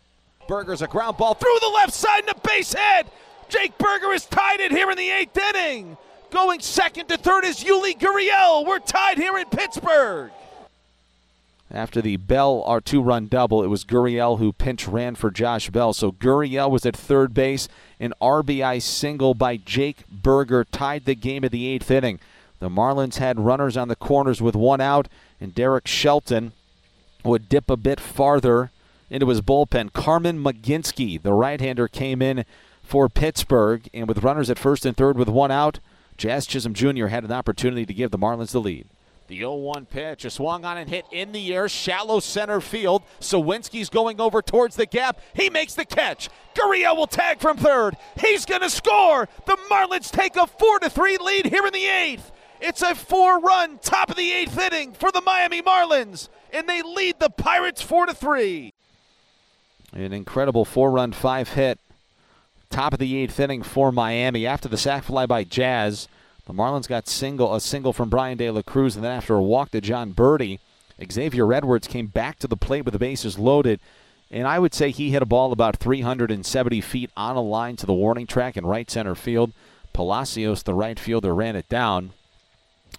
Burger's 0.47 0.81
a 0.81 0.87
ground 0.87 1.17
ball 1.17 1.35
through 1.35 1.57
the 1.61 1.71
left 1.73 1.93
side 1.93 2.21
and 2.27 2.35
a 2.35 2.47
base 2.47 2.73
hit. 2.73 3.07
Jake 3.49 3.77
Burger 3.77 4.11
is 4.11 4.25
tied 4.25 4.59
it 4.59 4.71
here 4.71 4.89
in 4.91 4.97
the 4.97 5.09
eighth 5.09 5.37
inning. 5.37 5.97
Going 6.31 6.59
second 6.59 7.07
to 7.07 7.17
third 7.17 7.45
is 7.45 7.63
Yuli 7.63 7.97
Gurriel. 7.97 8.65
We're 8.65 8.79
tied 8.79 9.17
here 9.17 9.37
in 9.37 9.45
Pittsburgh. 9.45 10.31
After 11.69 12.01
the 12.01 12.15
Bell 12.15 12.63
our 12.65 12.79
two 12.79 13.01
run 13.01 13.27
double, 13.27 13.61
it 13.63 13.67
was 13.67 13.83
Gurriel 13.83 14.39
who 14.39 14.53
pinch 14.53 14.87
ran 14.87 15.15
for 15.15 15.29
Josh 15.29 15.69
Bell. 15.69 15.93
So 15.93 16.11
Gurriel 16.11 16.71
was 16.71 16.85
at 16.85 16.95
third 16.95 17.33
base. 17.33 17.67
An 17.99 18.13
RBI 18.21 18.81
single 18.81 19.33
by 19.33 19.57
Jake 19.57 20.07
Burger 20.09 20.63
tied 20.63 21.05
the 21.05 21.15
game 21.15 21.43
at 21.43 21.51
the 21.51 21.67
eighth 21.67 21.91
inning. 21.91 22.19
The 22.59 22.69
Marlins 22.69 23.17
had 23.17 23.39
runners 23.39 23.75
on 23.75 23.87
the 23.87 23.95
corners 23.95 24.41
with 24.41 24.55
one 24.55 24.81
out, 24.81 25.07
and 25.39 25.53
Derek 25.53 25.87
Shelton 25.87 26.53
would 27.23 27.49
dip 27.49 27.69
a 27.69 27.77
bit 27.77 27.99
farther 27.99 28.71
into 29.09 29.27
his 29.27 29.41
bullpen. 29.41 29.93
Carmen 29.93 30.41
Mlodzinski, 30.41 31.21
the 31.21 31.33
right 31.33 31.59
hander, 31.59 31.87
came 31.87 32.21
in 32.21 32.45
for 32.81 33.09
Pittsburgh, 33.09 33.87
and 33.93 34.07
with 34.07 34.23
runners 34.23 34.49
at 34.49 34.57
first 34.57 34.85
and 34.85 34.95
third 34.95 35.17
with 35.17 35.27
one 35.29 35.51
out, 35.51 35.79
Jazz 36.17 36.47
Chisholm 36.47 36.73
Jr. 36.73 37.07
had 37.07 37.23
an 37.23 37.31
opportunity 37.31 37.85
to 37.85 37.93
give 37.93 38.11
the 38.11 38.17
Marlins 38.17 38.51
the 38.51 38.61
lead. 38.61 38.87
The 39.27 39.39
0 39.39 39.55
1 39.55 39.85
pitch, 39.87 40.23
a 40.23 40.29
swung 40.29 40.63
on 40.63 40.77
and 40.77 40.89
hit 40.89 41.05
in 41.11 41.33
the 41.33 41.53
air, 41.53 41.67
shallow 41.67 42.21
center 42.21 42.61
field. 42.61 43.03
Suwinski's 43.19 43.89
going 43.89 44.21
over 44.21 44.41
towards 44.41 44.77
the 44.77 44.85
gap. 44.85 45.19
He 45.33 45.49
makes 45.49 45.73
the 45.73 45.83
catch. 45.83 46.29
Gurriel 46.55 46.95
will 46.95 47.07
tag 47.07 47.41
from 47.41 47.57
third. 47.57 47.97
He's 48.19 48.45
going 48.45 48.61
to 48.61 48.69
score. 48.69 49.27
The 49.45 49.57
Marlins 49.69 50.11
take 50.11 50.37
a 50.37 50.47
4 50.47 50.79
3 50.79 51.17
lead 51.17 51.45
here 51.47 51.65
in 51.65 51.73
the 51.73 51.85
eighth. 51.85 52.31
It's 52.59 52.81
a 52.81 52.95
four 52.95 53.39
run 53.39 53.79
top 53.79 54.09
of 54.09 54.15
the 54.15 54.31
eighth 54.31 54.57
inning 54.57 54.93
for 54.93 55.11
the 55.11 55.21
Miami 55.21 55.61
Marlins, 55.61 56.29
and 56.51 56.67
they 56.67 56.81
lead 56.81 57.19
the 57.19 57.29
Pirates 57.29 57.81
4 57.81 58.13
3. 58.13 58.73
An 59.93 60.13
incredible 60.13 60.65
four 60.65 60.91
run, 60.91 61.11
five 61.11 61.49
hit 61.49 61.79
top 62.69 62.93
of 62.93 62.99
the 62.99 63.17
eighth 63.17 63.39
inning 63.39 63.63
for 63.63 63.91
Miami. 63.91 64.45
After 64.45 64.67
the 64.67 64.77
sac 64.77 65.03
fly 65.03 65.25
by 65.25 65.43
Jazz, 65.43 66.07
the 66.47 66.53
Marlins 66.53 66.87
got 66.87 67.07
single 67.07 67.53
a 67.53 67.59
single 67.59 67.93
from 67.93 68.09
Bryan 68.09 68.37
De 68.37 68.49
La 68.49 68.61
Cruz, 68.61 68.95
and 68.95 69.03
then 69.03 69.11
after 69.11 69.35
a 69.35 69.43
walk 69.43 69.71
to 69.71 69.81
Jon 69.81 70.13
Berti, 70.13 70.59
Xavier 71.11 71.51
Edwards 71.53 71.87
came 71.87 72.07
back 72.07 72.39
to 72.39 72.47
the 72.47 72.57
plate 72.57 72.85
with 72.85 72.93
the 72.93 72.99
bases 72.99 73.37
loaded. 73.37 73.79
And 74.31 74.47
I 74.47 74.59
would 74.59 74.73
say 74.73 74.89
he 74.89 75.11
hit 75.11 75.21
a 75.21 75.25
ball 75.27 75.51
about 75.51 75.77
370 75.77 76.81
feet 76.81 77.11
on 77.15 77.35
a 77.35 77.41
line 77.41 77.75
to 77.77 77.85
the 77.85 77.93
warning 77.93 78.27
track 78.27 78.57
in 78.57 78.65
right 78.65 78.89
center 78.89 79.15
field. 79.15 79.53
Palacios, 79.93 80.63
the 80.63 80.73
right 80.73 80.99
fielder, 80.99 81.33
ran 81.33 81.55
it 81.55 81.69
down, 81.69 82.11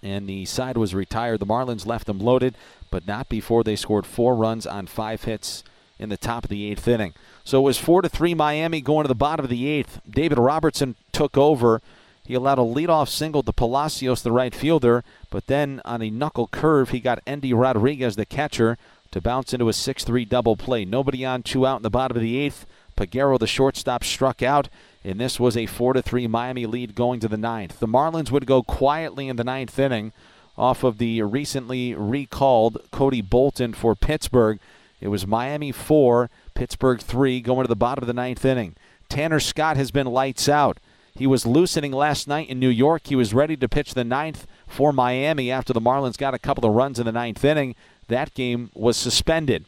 and 0.01 0.27
the 0.27 0.45
side 0.45 0.77
was 0.77 0.95
retired. 0.95 1.39
The 1.39 1.45
Marlins 1.45 1.85
left 1.85 2.07
them 2.07 2.19
loaded, 2.19 2.55
but 2.91 3.07
not 3.07 3.29
before 3.29 3.63
they 3.63 3.75
scored 3.75 4.05
four 4.05 4.35
runs 4.35 4.65
on 4.65 4.87
five 4.87 5.23
hits 5.23 5.63
in 5.97 6.09
the 6.09 6.17
top 6.17 6.43
of 6.43 6.49
the 6.49 6.71
eighth 6.71 6.87
inning. 6.87 7.13
So 7.43 7.59
it 7.59 7.63
was 7.63 7.77
four 7.77 8.01
to 8.01 8.09
three 8.09 8.33
Miami 8.33 8.81
going 8.81 9.03
to 9.03 9.09
the 9.09 9.15
bottom 9.15 9.43
of 9.43 9.49
the 9.49 9.67
eighth. 9.67 10.01
David 10.09 10.37
Robertson 10.37 10.95
took 11.11 11.37
over. 11.37 11.81
He 12.29 12.35
allowed 12.35 12.59
a 12.59 12.61
leadoff 12.61 13.09
single 13.09 13.41
to 13.41 13.51
Palacios, 13.51 14.21
the 14.21 14.31
right 14.31 14.53
fielder, 14.53 15.03
but 15.31 15.47
then 15.47 15.81
on 15.83 16.03
a 16.03 16.11
knuckle 16.11 16.45
curve, 16.45 16.91
he 16.91 16.99
got 16.99 17.23
Endy 17.25 17.53
Rodriguez, 17.55 18.17
the 18.17 18.25
catcher, 18.27 18.77
to 19.09 19.19
bounce 19.19 19.51
into 19.51 19.67
a 19.67 19.73
6 19.73 20.03
3 20.03 20.25
double 20.25 20.55
play. 20.55 20.85
Nobody 20.85 21.25
on, 21.25 21.41
two 21.41 21.65
out 21.65 21.77
in 21.77 21.81
the 21.81 21.89
bottom 21.89 22.15
of 22.15 22.21
the 22.21 22.37
eighth. 22.37 22.67
Peguero, 22.95 23.39
the 23.39 23.47
shortstop, 23.47 24.03
struck 24.03 24.43
out, 24.43 24.69
and 25.03 25.19
this 25.19 25.39
was 25.39 25.57
a 25.57 25.65
4 25.65 26.03
3 26.03 26.27
Miami 26.27 26.67
lead 26.67 26.93
going 26.93 27.19
to 27.21 27.27
the 27.27 27.35
ninth. 27.35 27.79
The 27.79 27.87
Marlins 27.87 28.29
would 28.29 28.45
go 28.45 28.61
quietly 28.61 29.27
in 29.27 29.35
the 29.35 29.43
ninth 29.43 29.79
inning 29.79 30.13
off 30.55 30.83
of 30.83 30.99
the 30.99 31.23
recently 31.23 31.95
recalled 31.95 32.77
Cody 32.91 33.23
Bolton 33.23 33.73
for 33.73 33.95
Pittsburgh. 33.95 34.59
It 35.01 35.07
was 35.07 35.25
Miami 35.25 35.71
4, 35.71 36.29
Pittsburgh 36.53 37.01
3, 37.01 37.41
going 37.41 37.63
to 37.63 37.67
the 37.67 37.75
bottom 37.75 38.03
of 38.03 38.07
the 38.07 38.13
ninth 38.13 38.45
inning. 38.45 38.75
Tanner 39.09 39.39
Scott 39.39 39.77
has 39.77 39.89
been 39.89 40.05
lights 40.05 40.47
out. 40.47 40.77
He 41.15 41.27
was 41.27 41.45
loosening 41.45 41.91
last 41.91 42.27
night 42.27 42.49
in 42.49 42.59
New 42.59 42.69
York. 42.69 43.07
He 43.07 43.15
was 43.15 43.33
ready 43.33 43.57
to 43.57 43.69
pitch 43.69 43.93
the 43.93 44.03
ninth 44.03 44.47
for 44.67 44.93
Miami 44.93 45.51
after 45.51 45.73
the 45.73 45.81
Marlins 45.81 46.17
got 46.17 46.33
a 46.33 46.39
couple 46.39 46.65
of 46.65 46.75
runs 46.75 46.99
in 46.99 47.05
the 47.05 47.11
ninth 47.11 47.43
inning. 47.43 47.75
That 48.07 48.33
game 48.33 48.69
was 48.73 48.97
suspended. 48.97 49.65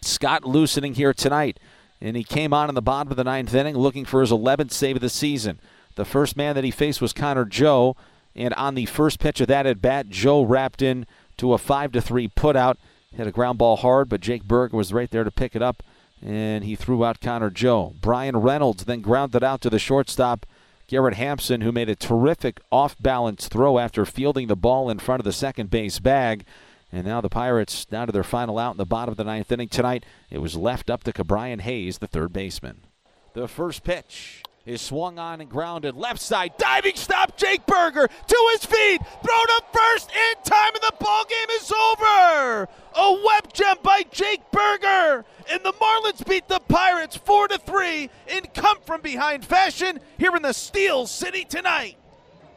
Scott 0.00 0.44
loosening 0.44 0.94
here 0.94 1.12
tonight, 1.12 1.58
and 2.00 2.16
he 2.16 2.24
came 2.24 2.54
on 2.54 2.68
in 2.68 2.74
the 2.74 2.82
bottom 2.82 3.10
of 3.10 3.16
the 3.16 3.24
ninth 3.24 3.54
inning 3.54 3.76
looking 3.76 4.04
for 4.04 4.20
his 4.20 4.30
11th 4.30 4.72
save 4.72 4.96
of 4.96 5.02
the 5.02 5.08
season. 5.08 5.60
The 5.96 6.04
first 6.04 6.36
man 6.36 6.54
that 6.54 6.64
he 6.64 6.70
faced 6.70 7.00
was 7.00 7.12
Connor 7.12 7.44
Joe, 7.44 7.96
and 8.34 8.54
on 8.54 8.74
the 8.74 8.86
first 8.86 9.18
pitch 9.18 9.40
of 9.40 9.48
that 9.48 9.66
at 9.66 9.82
bat, 9.82 10.08
Joe 10.08 10.42
wrapped 10.42 10.80
in 10.80 11.06
to 11.38 11.52
a 11.52 11.58
5 11.58 11.92
to 11.92 12.00
3 12.00 12.28
putout. 12.28 12.76
Hit 13.12 13.26
a 13.26 13.32
ground 13.32 13.58
ball 13.58 13.76
hard, 13.76 14.08
but 14.08 14.20
Jake 14.20 14.44
Berg 14.44 14.72
was 14.72 14.92
right 14.92 15.10
there 15.10 15.24
to 15.24 15.30
pick 15.30 15.56
it 15.56 15.62
up, 15.62 15.82
and 16.22 16.62
he 16.62 16.76
threw 16.76 17.04
out 17.04 17.20
Connor 17.20 17.50
Joe. 17.50 17.94
Bryan 18.00 18.36
Reynolds 18.36 18.84
then 18.84 19.00
grounded 19.00 19.42
out 19.42 19.60
to 19.62 19.70
the 19.70 19.78
shortstop, 19.78 20.46
Garrett 20.88 21.14
Hampson, 21.14 21.60
who 21.60 21.70
made 21.70 21.90
a 21.90 21.94
terrific 21.94 22.60
off 22.72 22.96
balance 22.98 23.46
throw 23.46 23.78
after 23.78 24.06
fielding 24.06 24.48
the 24.48 24.56
ball 24.56 24.88
in 24.88 24.98
front 24.98 25.20
of 25.20 25.24
the 25.24 25.32
second 25.32 25.68
base 25.70 25.98
bag. 25.98 26.46
And 26.90 27.06
now 27.06 27.20
the 27.20 27.28
Pirates 27.28 27.84
down 27.84 28.06
to 28.06 28.12
their 28.12 28.24
final 28.24 28.58
out 28.58 28.70
in 28.70 28.78
the 28.78 28.86
bottom 28.86 29.12
of 29.12 29.18
the 29.18 29.24
ninth 29.24 29.52
inning 29.52 29.68
tonight. 29.68 30.06
It 30.30 30.38
was 30.38 30.56
left 30.56 30.88
up 30.88 31.04
to 31.04 31.12
Ke'Bryan 31.12 31.60
Hayes, 31.60 31.98
the 31.98 32.06
third 32.06 32.32
baseman. 32.32 32.86
The 33.34 33.46
first 33.46 33.84
pitch 33.84 34.42
is 34.68 34.82
swung 34.82 35.18
on 35.18 35.40
and 35.40 35.48
grounded 35.48 35.96
left 35.96 36.20
side. 36.20 36.52
Diving 36.58 36.94
stop, 36.94 37.36
Jake 37.36 37.64
Burger 37.66 38.06
to 38.06 38.48
his 38.52 38.66
feet. 38.66 39.00
Thrown 39.24 39.46
up 39.52 39.74
first 39.74 40.10
in 40.10 40.42
time, 40.44 40.74
and 40.74 40.82
the 40.82 40.92
ball 41.00 41.24
game 41.24 41.56
is 41.56 41.72
over. 41.72 42.68
A 42.94 43.12
web 43.24 43.52
gem 43.52 43.78
by 43.82 44.02
Jake 44.10 44.42
Burger, 44.50 45.24
and 45.50 45.62
the 45.64 45.72
Marlins 45.72 46.26
beat 46.28 46.48
the 46.48 46.60
Pirates 46.60 47.16
four 47.16 47.48
to 47.48 47.58
three 47.58 48.10
in 48.28 48.44
come 48.54 48.78
from 48.84 49.00
behind 49.00 49.44
fashion 49.44 50.00
here 50.18 50.36
in 50.36 50.42
the 50.42 50.52
Steel 50.52 51.06
City 51.06 51.44
tonight. 51.44 51.96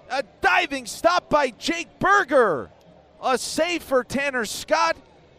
A 0.10 0.24
diving 0.41 0.88
stop 0.88 1.30
by 1.30 1.51
Jake 1.51 2.00
Burger, 2.00 2.70
A 3.24 3.38
save 3.38 3.84
for 3.84 4.03
Tanner 4.03 4.46
Scott. 4.46 4.98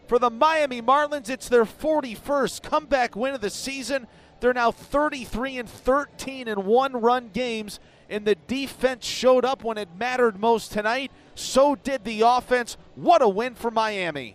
For 0.08 0.18
the 0.18 0.30
Miami 0.30 0.82
Marlins, 0.82 1.30
it's 1.30 1.48
their 1.48 1.64
41st 1.64 2.62
comeback 2.62 3.16
win 3.16 3.34
of 3.34 3.40
the 3.40 3.48
season. 3.48 4.06
They're 4.42 4.52
now 4.52 4.72
33 4.72 5.58
and 5.58 5.68
13 5.68 6.48
in 6.48 6.64
one 6.64 7.00
run 7.00 7.30
games, 7.32 7.78
and 8.10 8.24
the 8.24 8.34
defense 8.34 9.06
showed 9.06 9.44
up 9.44 9.62
when 9.62 9.78
it 9.78 9.88
mattered 9.96 10.40
most 10.40 10.72
tonight. 10.72 11.12
So 11.36 11.76
did 11.76 12.02
the 12.02 12.22
offense. 12.22 12.76
What 12.96 13.22
a 13.22 13.28
win 13.28 13.54
for 13.54 13.70
Miami. 13.70 14.34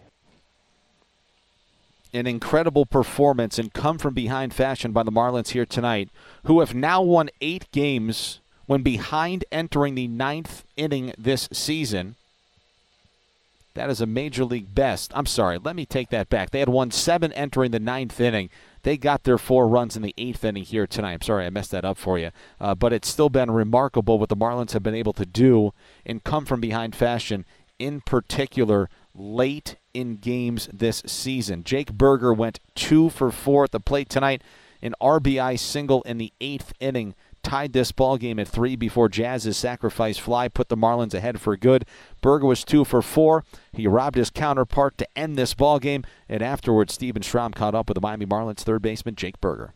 an 2.13 2.25
incredible 2.25 2.85
performance 2.85 3.59
and 3.59 3.73
come 3.73 3.97
from 3.97 4.13
behind 4.13 4.53
fashion 4.53 4.93
by 4.93 5.03
the 5.03 5.11
Marlins 5.11 5.49
here 5.49 5.65
tonight, 5.65 6.09
who 6.45 6.61
have 6.61 6.73
now 6.73 7.01
won 7.01 7.29
eight 7.41 7.69
games 7.73 8.39
when 8.65 8.83
behind 8.83 9.43
entering 9.51 9.95
the 9.95 10.07
ninth 10.07 10.63
inning 10.77 11.13
this 11.17 11.49
season. 11.51 12.15
That 13.73 13.89
is 13.89 13.99
a 13.99 14.07
major 14.07 14.45
league 14.45 14.73
best. 14.73 15.11
I'm 15.13 15.25
sorry, 15.25 15.57
let 15.57 15.75
me 15.75 15.85
take 15.85 16.09
that 16.11 16.29
back. 16.29 16.51
They 16.51 16.59
had 16.59 16.69
won 16.69 16.91
seven 16.91 17.33
entering 17.33 17.71
the 17.71 17.79
ninth 17.79 18.19
inning. 18.21 18.49
They 18.87 18.95
got 18.95 19.25
their 19.25 19.37
four 19.37 19.67
runs 19.67 19.97
in 19.97 20.01
the 20.01 20.13
eighth 20.17 20.45
inning 20.45 20.63
here 20.63 20.87
tonight. 20.87 21.11
I'm 21.11 21.21
sorry 21.21 21.45
I 21.45 21.49
messed 21.49 21.71
that 21.71 21.83
up 21.83 21.97
for 21.97 22.17
you. 22.17 22.31
Uh, 22.57 22.73
but 22.73 22.93
it's 22.93 23.09
still 23.09 23.27
been 23.27 23.51
remarkable 23.51 24.17
what 24.17 24.29
the 24.29 24.37
Marlins 24.37 24.71
have 24.71 24.81
been 24.81 24.95
able 24.95 25.11
to 25.11 25.25
do 25.25 25.73
in 26.05 26.21
come 26.21 26.45
from 26.45 26.61
behind 26.61 26.95
fashion, 26.95 27.43
in 27.79 27.99
particular 27.99 28.89
late 29.13 29.75
in 29.93 30.15
games 30.15 30.69
this 30.71 31.03
season. 31.05 31.65
Jake 31.65 31.91
Burger 31.91 32.33
went 32.33 32.61
two 32.75 33.09
for 33.09 33.29
four 33.29 33.65
at 33.65 33.71
the 33.71 33.81
plate 33.81 34.07
tonight, 34.07 34.41
an 34.81 34.95
RBI 35.01 35.59
single 35.59 36.01
in 36.03 36.17
the 36.17 36.31
eighth 36.39 36.71
inning 36.79 37.13
tied 37.47 37.71
this 37.71 37.93
ball 37.93 38.17
game 38.17 38.39
at 38.39 38.47
three 38.47 38.75
before 38.75 39.07
Jazz's 39.07 39.55
sacrifice 39.55 40.17
fly 40.17 40.49
put 40.49 40.67
the 40.67 40.75
Marlins 40.75 41.13
ahead 41.13 41.39
for 41.39 41.55
good. 41.55 41.85
Burger 42.19 42.45
was 42.45 42.65
two 42.65 42.83
for 42.83 43.01
four. 43.01 43.45
He 43.71 43.87
robbed 43.87 44.17
his 44.17 44.29
counterpart 44.29 44.97
to 44.97 45.07
end 45.17 45.37
this 45.37 45.53
ball 45.53 45.79
game, 45.79 46.03
and 46.27 46.41
afterwards, 46.41 46.93
Steven 46.93 47.21
Strom 47.21 47.53
caught 47.53 47.73
up 47.73 47.87
with 47.87 47.95
the 47.95 48.01
Miami 48.01 48.25
Marlins 48.25 48.59
third 48.59 48.81
baseman 48.81 49.15
Jake 49.15 49.39
Burger. 49.39 49.73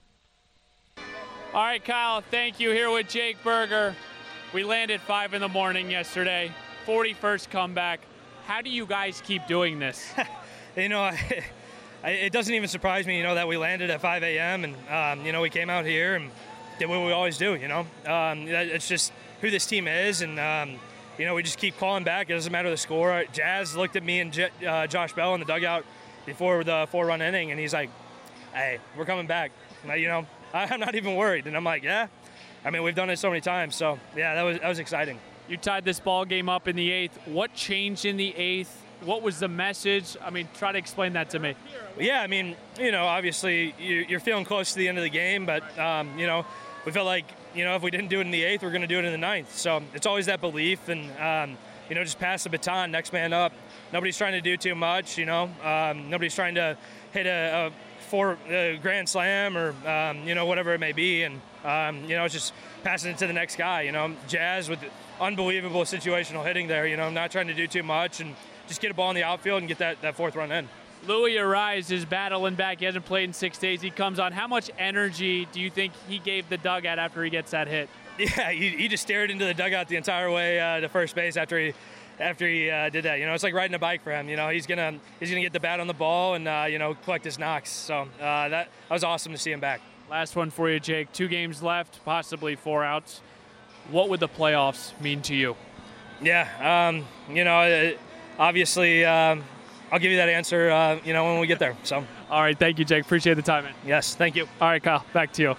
All 1.54 1.63
right, 1.63 1.84
Kyle, 1.84 2.20
thank 2.20 2.60
you. 2.60 2.72
Here 2.72 2.92
with 2.92 3.08
Jake 3.08 3.42
Burger. 3.42 3.96
We 4.54 4.66
landed 4.66 5.00
five 5.00 5.34
in 5.34 5.40
the 5.40 5.48
morning 5.48 5.90
yesterday. 5.90 6.51
41st 6.86 7.50
comeback. 7.51 8.01
How 8.48 8.62
do 8.62 8.70
you 8.70 8.86
guys 8.86 9.22
keep 9.25 9.48
doing 9.48 9.80
this? 9.80 10.12
you 10.75 10.90
know, 10.90 11.10
it 12.04 12.34
doesn't 12.34 12.54
even 12.54 12.68
surprise 12.68 13.08
me, 13.08 13.16
you 13.16 13.24
know, 13.24 13.36
that 13.36 13.48
we 13.48 13.56
landed 13.56 13.90
at 13.90 14.01
5 14.01 14.24
a.m. 14.24 14.66
and, 14.66 14.75
um, 14.90 15.25
you 15.25 15.32
know, 15.32 15.40
we 15.40 15.50
came 15.50 15.70
out 15.70 15.86
here 15.86 16.16
and 16.16 16.32
did 16.80 16.90
what 16.90 17.06
we 17.06 17.12
always 17.12 17.38
do. 17.38 17.56
You 17.56 17.68
know, 17.68 17.80
um, 18.06 18.48
it's 18.48 18.88
just 18.88 19.12
who 19.42 19.50
this 19.50 19.66
team 19.66 19.88
is, 19.88 20.22
and 20.22 20.40
um, 20.40 20.75
you 21.18 21.25
know 21.25 21.36
we 21.36 21.44
just 21.44 21.58
keep 21.58 21.78
calling 21.78 22.04
back. 22.04 22.30
It 22.30 22.34
doesn't 22.34 22.51
matter 22.51 22.70
the 22.70 22.78
score. 22.78 23.24
Jazz 23.34 23.75
looked 23.75 23.96
at 23.96 24.04
me 24.04 24.20
and 24.20 24.32
J- 24.34 24.50
uh, 24.68 24.88
Josh 24.88 25.13
Bell 25.13 25.34
in 25.34 25.40
the 25.40 25.46
dugout 25.46 25.86
before 26.25 26.63
the 26.63 26.88
four-run 26.92 27.22
inning, 27.22 27.51
and 27.51 27.60
he's 27.60 27.74
like, 27.74 27.90
"Hey, 28.54 28.80
we're 28.98 29.06
coming 29.06 29.28
back." 29.28 29.51
you 29.98 30.08
know, 30.08 30.25
I'm 30.54 30.80
not 30.80 30.96
even 30.96 31.16
worried, 31.16 31.48
and 31.48 31.56
I'm 31.56 31.63
like, 31.63 31.84
"Yeah." 31.84 32.08
I 32.63 32.70
mean, 32.70 32.84
we've 32.84 32.96
done 32.96 33.10
it 33.10 33.18
so 33.18 33.30
many 33.30 33.42
times, 33.42 33.75
so 33.75 34.00
yeah, 34.16 34.36
that 34.36 34.44
was 34.44 34.60
that 34.60 34.70
was 34.70 34.80
exciting. 34.80 35.20
You 35.48 35.58
tied 35.58 35.84
this 35.84 36.00
ball 36.00 36.25
game 36.25 36.48
up 36.48 36.68
in 36.68 36.75
the 36.75 36.92
eighth. 36.92 37.18
What 37.25 37.54
changed 37.54 38.06
in 38.06 38.18
the 38.18 38.36
eighth? 38.36 38.86
What 39.03 39.24
was 39.24 39.39
the 39.39 39.48
message? 39.48 40.15
I 40.24 40.29
mean, 40.29 40.48
try 40.55 40.72
to 40.72 40.77
explain 40.77 41.13
that 41.13 41.31
to 41.31 41.39
me. 41.39 41.55
Yeah, 42.00 42.22
I 42.22 42.27
mean, 42.27 42.55
you 42.79 42.91
know, 42.91 43.05
obviously 43.05 43.74
you're 43.79 44.20
feeling 44.20 44.46
close 44.46 44.74
to 44.74 44.77
the 44.77 44.88
end 44.88 44.98
of 44.98 45.03
the 45.03 45.10
game, 45.10 45.46
but 45.46 45.77
um, 45.79 46.17
you 46.20 46.27
know, 46.27 46.46
we 46.86 46.91
felt 46.91 47.05
like 47.05 47.25
you 47.55 47.65
know 47.65 47.75
if 47.75 47.81
we 47.81 47.91
didn't 47.91 48.10
do 48.10 48.20
it 48.20 48.24
in 48.24 48.31
the 48.31 48.43
eighth, 48.43 48.62
we're 48.62 48.70
going 48.70 48.81
to 48.81 48.88
do 48.88 49.00
it 49.00 49.05
in 49.05 49.12
the 49.12 49.17
ninth. 49.17 49.55
So 49.55 49.81
it's 49.93 50.05
always 50.05 50.27
that 50.27 50.39
belief, 50.39 50.88
and 50.88 51.10
um, 51.20 51.58
you 51.89 51.96
know 51.96 52.03
just 52.03 52.20
pass 52.20 52.43
the 52.43 52.50
baton, 52.50 52.91
next 52.91 53.12
man 53.12 53.34
up. 53.34 53.53
Nobody's 53.91 54.17
trying 54.17 54.34
to 54.34 54.41
do 54.41 54.55
too 54.55 54.75
much. 54.75 55.17
You 55.17 55.25
know, 55.25 55.50
um, 55.63 56.10
nobody's 56.10 56.36
trying 56.36 56.55
to 56.55 56.77
hit 57.12 57.25
a, 57.25 57.67
a 57.67 57.72
four 58.10 58.38
a 58.50 58.77
grand 58.81 59.10
slam 59.10 59.58
or 59.58 59.75
um, 59.88 60.27
you 60.27 60.36
know 60.36 60.46
whatever 60.46 60.74
it 60.74 60.79
may 60.79 60.91
be, 60.91 61.24
and 61.24 61.41
um, 61.65 62.03
you 62.03 62.15
know 62.15 62.25
it's 62.25 62.34
just 62.34 62.53
passing 62.84 63.12
it 63.12 63.17
to 63.20 63.27
the 63.27 63.34
next 63.34 63.55
guy. 63.55 63.81
You 63.81 63.91
know, 63.91 64.15
Jazz 64.27 64.70
with 64.70 64.79
unbelievable 65.20 65.84
situational 65.84 66.46
hitting 66.46 66.67
there. 66.67 66.88
You 66.88 66.98
know, 66.98 67.10
not 67.10 67.31
trying 67.31 67.48
to 67.48 67.53
do 67.53 67.67
too 67.67 67.84
much 67.84 68.20
and 68.20 68.36
just 68.72 68.82
get 68.82 68.92
a 68.92 68.94
ball 68.94 69.10
in 69.10 69.16
the 69.16 69.24
outfield 69.24 69.60
and 69.60 69.68
get 69.68 69.80
that, 69.80 70.01
that 70.01 70.16
fourth 70.16 70.36
run 70.36 70.51
in. 70.51 70.68
Louis 71.08 71.34
Arraez 71.36 71.92
is 71.92 72.06
battling 72.06 72.56
back. 72.56 72.80
He 72.80 72.86
hasn't 72.86 73.06
played 73.06 73.25
in 73.25 73.34
six 73.34 73.58
days. 73.58 73.82
He 73.82 73.90
comes 73.90 74.20
on. 74.20 74.32
How 74.32 74.48
much 74.48 74.70
energy 74.78 75.48
do 75.51 75.60
you 75.60 75.70
think 75.70 75.94
he 76.08 76.20
gave 76.20 76.48
the 76.48 76.58
dugout 76.58 77.00
after 77.00 77.24
he 77.24 77.30
gets 77.30 77.51
that 77.51 77.68
hit? 77.68 77.90
Yeah, 78.20 78.51
he, 78.51 78.70
he 78.70 78.88
just 78.88 79.01
stared 79.01 79.32
into 79.32 79.46
the 79.46 79.54
dugout 79.54 79.88
the 79.88 79.96
entire 79.96 80.30
way 80.30 80.60
uh, 80.60 80.82
to 80.82 80.90
first 80.90 81.16
base 81.16 81.38
after 81.38 81.58
he 81.58 81.74
after 82.20 82.48
he 82.48 82.70
uh, 82.70 82.90
did 82.90 83.06
that. 83.06 83.20
You 83.20 83.25
know, 83.25 83.34
it's 83.34 83.42
like 83.42 83.56
riding 83.56 83.74
a 83.74 83.80
bike 83.80 84.04
for 84.04 84.12
him. 84.12 84.30
You 84.30 84.36
know, 84.36 84.50
he's 84.50 84.68
gonna 84.68 85.00
he's 85.20 85.30
gonna 85.30 85.42
get 85.42 85.54
the 85.54 85.60
bat 85.60 85.80
on 85.80 85.88
the 85.88 85.94
ball 85.94 86.36
and 86.36 86.48
uh, 86.48 86.66
you 86.70 86.78
know 86.78 86.94
collect 86.94 87.25
his 87.25 87.40
knocks. 87.40 87.72
So 87.72 88.01
uh, 88.01 88.08
that 88.20 88.50
that 88.50 88.70
was 88.92 89.03
awesome 89.03 89.31
to 89.31 89.40
see 89.40 89.51
him 89.51 89.60
back. 89.60 89.81
Last 90.10 90.36
one 90.36 90.51
for 90.51 90.70
you, 90.70 90.79
Jake. 90.79 91.12
Two 91.14 91.29
games 91.29 91.64
left, 91.64 92.03
possibly 92.05 92.55
four 92.55 92.84
outs. 92.84 93.22
What 93.90 94.10
would 94.10 94.20
the 94.20 94.29
playoffs 94.29 94.92
mean 95.01 95.22
to 95.24 95.34
you? 95.34 95.55
Yeah, 96.22 96.90
um, 96.90 97.07
you 97.36 97.44
know, 97.44 97.94
obviously. 98.39 99.05
Um, 99.05 99.44
I'll 99.91 100.00
give 100.00 100.11
you 100.11 100.17
that 100.17 100.29
answer, 100.29 100.70
uh, 100.70 101.00
you 101.03 101.13
know, 101.13 101.25
when 101.25 101.39
we 101.39 101.48
get 101.48 101.59
there. 101.59 101.75
So. 101.83 102.05
All 102.29 102.41
right, 102.41 102.57
thank 102.57 102.79
you, 102.79 102.85
Jake. 102.85 103.03
Appreciate 103.03 103.33
the 103.33 103.41
time, 103.41 103.65
man. 103.65 103.74
Yes, 103.85 104.15
thank 104.15 104.37
you. 104.37 104.48
All 104.61 104.70
right, 104.70 104.81
Kyle, 104.81 105.05
back 105.11 105.33
to 105.33 105.41
you. 105.41 105.50
All 105.50 105.57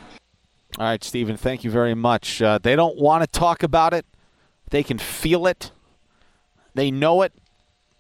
right, 0.79 1.05
Stephen, 1.05 1.37
thank 1.37 1.65
you 1.65 1.71
very 1.71 1.95
much. 1.95 2.41
Uh, 2.41 2.59
they 2.59 2.75
don't 2.75 2.97
want 2.97 3.23
to 3.23 3.27
talk 3.27 3.63
about 3.63 3.93
it. 3.93 4.07
They 4.71 4.83
can 4.83 4.97
feel 4.97 5.47
it. 5.47 5.71
They 6.75 6.91
know 6.91 7.21
it, 7.21 7.35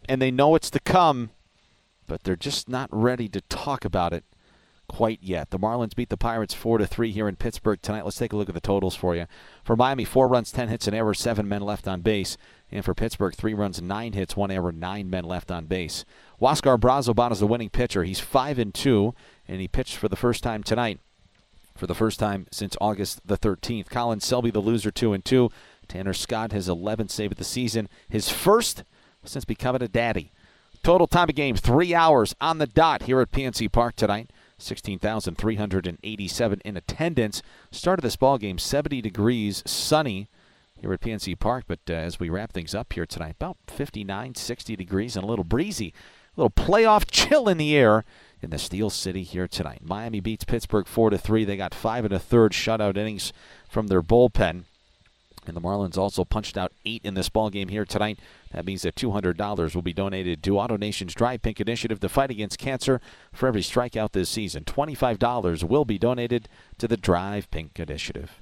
and 0.08 0.22
they 0.22 0.30
know 0.30 0.54
it's 0.54 0.70
to 0.70 0.80
come, 0.80 1.32
but 2.06 2.24
they're 2.24 2.34
just 2.34 2.66
not 2.66 2.88
ready 2.90 3.28
to 3.28 3.42
talk 3.42 3.84
about 3.84 4.14
it 4.14 4.24
quite 4.88 5.18
yet. 5.22 5.50
The 5.50 5.58
Marlins 5.58 5.94
beat 5.94 6.08
the 6.08 6.16
Pirates 6.16 6.54
4 6.54 6.78
to 6.78 6.86
3 6.86 7.12
here 7.12 7.28
in 7.28 7.36
Pittsburgh 7.36 7.80
tonight. 7.82 8.04
Let's 8.04 8.16
take 8.16 8.32
a 8.32 8.36
look 8.36 8.48
at 8.48 8.54
the 8.54 8.60
totals 8.60 8.96
for 8.96 9.14
you. 9.14 9.26
For 9.64 9.76
Miami, 9.76 10.06
4 10.06 10.26
runs, 10.28 10.50
10 10.50 10.68
hits, 10.68 10.86
and 10.86 10.96
error, 10.96 11.12
7 11.12 11.46
men 11.46 11.60
left 11.60 11.86
on 11.86 12.00
base. 12.00 12.38
And 12.72 12.84
for 12.84 12.94
Pittsburgh, 12.94 13.34
3 13.34 13.52
runs, 13.52 13.82
9 13.82 14.12
hits, 14.14 14.34
1 14.34 14.50
error, 14.50 14.72
9 14.72 15.10
men 15.10 15.24
left 15.24 15.50
on 15.50 15.66
base. 15.66 16.06
Huascar 16.40 16.80
Brazoban 16.80 17.30
is 17.30 17.40
the 17.40 17.46
winning 17.46 17.68
pitcher. 17.68 18.02
He's 18.02 18.18
5 18.18 18.58
and 18.58 18.72
2, 18.72 19.14
and 19.46 19.60
he 19.60 19.68
pitched 19.68 19.96
for 19.96 20.08
the 20.08 20.16
first 20.16 20.42
time 20.42 20.62
tonight. 20.62 20.98
For 21.76 21.86
the 21.86 21.94
first 21.94 22.18
time 22.18 22.46
since 22.50 22.76
August 22.80 23.26
the 23.26 23.36
13th. 23.36 23.90
Colin 23.90 24.20
Selby, 24.20 24.50
the 24.50 24.60
loser, 24.60 24.90
2 24.90 25.12
and 25.12 25.24
2. 25.24 25.50
Tanner 25.86 26.14
Scott, 26.14 26.52
his 26.52 26.68
11th 26.68 27.10
save 27.10 27.32
of 27.32 27.38
the 27.38 27.44
season. 27.44 27.88
His 28.08 28.30
first 28.30 28.84
since 29.24 29.44
becoming 29.44 29.82
a 29.82 29.88
daddy. 29.88 30.32
Total 30.82 31.06
time 31.06 31.28
of 31.28 31.34
game, 31.34 31.54
three 31.54 31.94
hours 31.94 32.34
on 32.40 32.56
the 32.58 32.66
dot 32.66 33.02
here 33.02 33.20
at 33.20 33.30
PNC 33.30 33.70
Park 33.70 33.96
tonight. 33.96 34.30
16,387 34.58 36.60
in 36.64 36.76
attendance. 36.76 37.42
Started 37.70 38.02
this 38.02 38.16
ball 38.16 38.38
game 38.38 38.58
70 38.58 39.00
degrees, 39.00 39.62
sunny 39.66 40.28
here 40.82 40.92
at 40.92 41.00
PNC 41.00 41.38
Park. 41.38 41.64
But 41.66 41.80
uh, 41.88 41.94
as 41.94 42.20
we 42.20 42.28
wrap 42.28 42.52
things 42.52 42.74
up 42.74 42.92
here 42.92 43.06
tonight, 43.06 43.36
about 43.40 43.56
59, 43.68 44.34
60 44.34 44.76
degrees 44.76 45.16
and 45.16 45.24
a 45.24 45.28
little 45.28 45.44
breezy. 45.44 45.94
A 46.36 46.40
little 46.40 46.50
playoff 46.50 47.04
chill 47.10 47.48
in 47.48 47.58
the 47.58 47.76
air 47.76 48.04
in 48.40 48.50
the 48.50 48.58
Steel 48.58 48.90
City 48.90 49.22
here 49.22 49.48
tonight. 49.48 49.80
Miami 49.82 50.20
beats 50.20 50.44
Pittsburgh 50.44 50.86
4 50.86 51.10
to 51.10 51.18
3. 51.18 51.44
They 51.44 51.56
got 51.56 51.74
five 51.74 52.04
and 52.04 52.12
a 52.12 52.18
third 52.18 52.52
shutout 52.52 52.96
innings 52.96 53.32
from 53.68 53.86
their 53.86 54.02
bullpen. 54.02 54.64
And 55.46 55.56
the 55.56 55.60
Marlins 55.60 55.98
also 55.98 56.24
punched 56.24 56.56
out 56.56 56.72
eight 56.84 57.02
in 57.04 57.14
this 57.14 57.28
ball 57.28 57.50
game 57.50 57.68
here 57.68 57.84
tonight. 57.84 58.18
That 58.52 58.64
means 58.64 58.82
that 58.82 58.94
$200 58.94 59.74
will 59.74 59.82
be 59.82 59.92
donated 59.92 60.42
to 60.44 60.52
AutoNation's 60.52 61.14
Drive 61.14 61.42
Pink 61.42 61.60
Initiative 61.60 61.98
to 62.00 62.08
fight 62.08 62.30
against 62.30 62.58
cancer. 62.58 63.00
For 63.32 63.48
every 63.48 63.62
strikeout 63.62 64.12
this 64.12 64.28
season, 64.28 64.64
$25 64.64 65.64
will 65.64 65.84
be 65.84 65.98
donated 65.98 66.48
to 66.78 66.86
the 66.86 66.96
Drive 66.96 67.50
Pink 67.50 67.80
Initiative. 67.80 68.40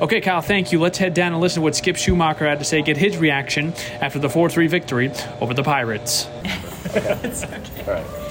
Okay, 0.00 0.20
Kyle, 0.20 0.40
thank 0.40 0.72
you. 0.72 0.80
Let's 0.80 0.98
head 0.98 1.14
down 1.14 1.32
and 1.32 1.40
listen 1.40 1.60
to 1.60 1.64
what 1.64 1.76
Skip 1.76 1.96
Schumaker 1.96 2.48
had 2.48 2.58
to 2.58 2.64
say, 2.64 2.82
get 2.82 2.96
his 2.96 3.16
reaction 3.18 3.72
after 4.00 4.18
the 4.18 4.28
4 4.28 4.48
3 4.48 4.66
victory 4.66 5.12
over 5.40 5.54
the 5.54 5.62
Pirates. 5.62 6.26
okay. 6.86 7.84
All 7.86 7.92
right. 7.94 8.21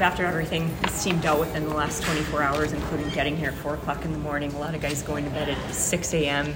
After 0.00 0.24
everything 0.24 0.74
this 0.82 1.04
team 1.04 1.20
dealt 1.20 1.38
with 1.38 1.54
in 1.54 1.64
the 1.64 1.74
last 1.74 2.02
24 2.02 2.42
hours, 2.42 2.72
including 2.72 3.08
getting 3.10 3.36
here 3.36 3.50
at 3.50 3.54
4 3.56 3.74
o'clock 3.74 4.04
in 4.04 4.12
the 4.12 4.18
morning, 4.18 4.52
a 4.52 4.58
lot 4.58 4.74
of 4.74 4.80
guys 4.80 5.02
going 5.02 5.24
to 5.24 5.30
bed 5.30 5.48
at 5.48 5.74
6 5.74 6.14
a.m 6.14 6.54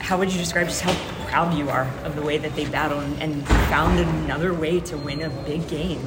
how 0.00 0.18
would 0.18 0.32
you 0.32 0.38
describe 0.38 0.66
just 0.66 0.80
how 0.80 0.92
proud 1.26 1.56
you 1.56 1.68
are 1.70 1.86
of 2.04 2.16
the 2.16 2.22
way 2.22 2.38
that 2.38 2.56
they 2.56 2.64
battled 2.64 3.04
and 3.20 3.46
found 3.46 3.98
another 3.98 4.52
way 4.52 4.80
to 4.80 4.96
win 4.96 5.22
a 5.22 5.30
big 5.44 5.68
game? 5.68 6.00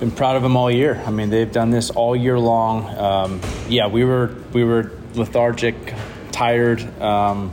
Been 0.00 0.10
proud 0.10 0.36
of 0.36 0.42
them 0.42 0.56
all 0.56 0.70
year. 0.70 1.00
I 1.06 1.10
mean, 1.10 1.28
they've 1.28 1.52
done 1.52 1.70
this 1.70 1.90
all 1.90 2.16
year 2.16 2.38
long. 2.38 2.86
Um, 2.98 3.40
yeah, 3.68 3.86
we 3.86 4.04
were 4.04 4.34
we 4.52 4.64
were 4.64 4.90
lethargic, 5.14 5.94
tired. 6.32 6.80
Um, 7.00 7.52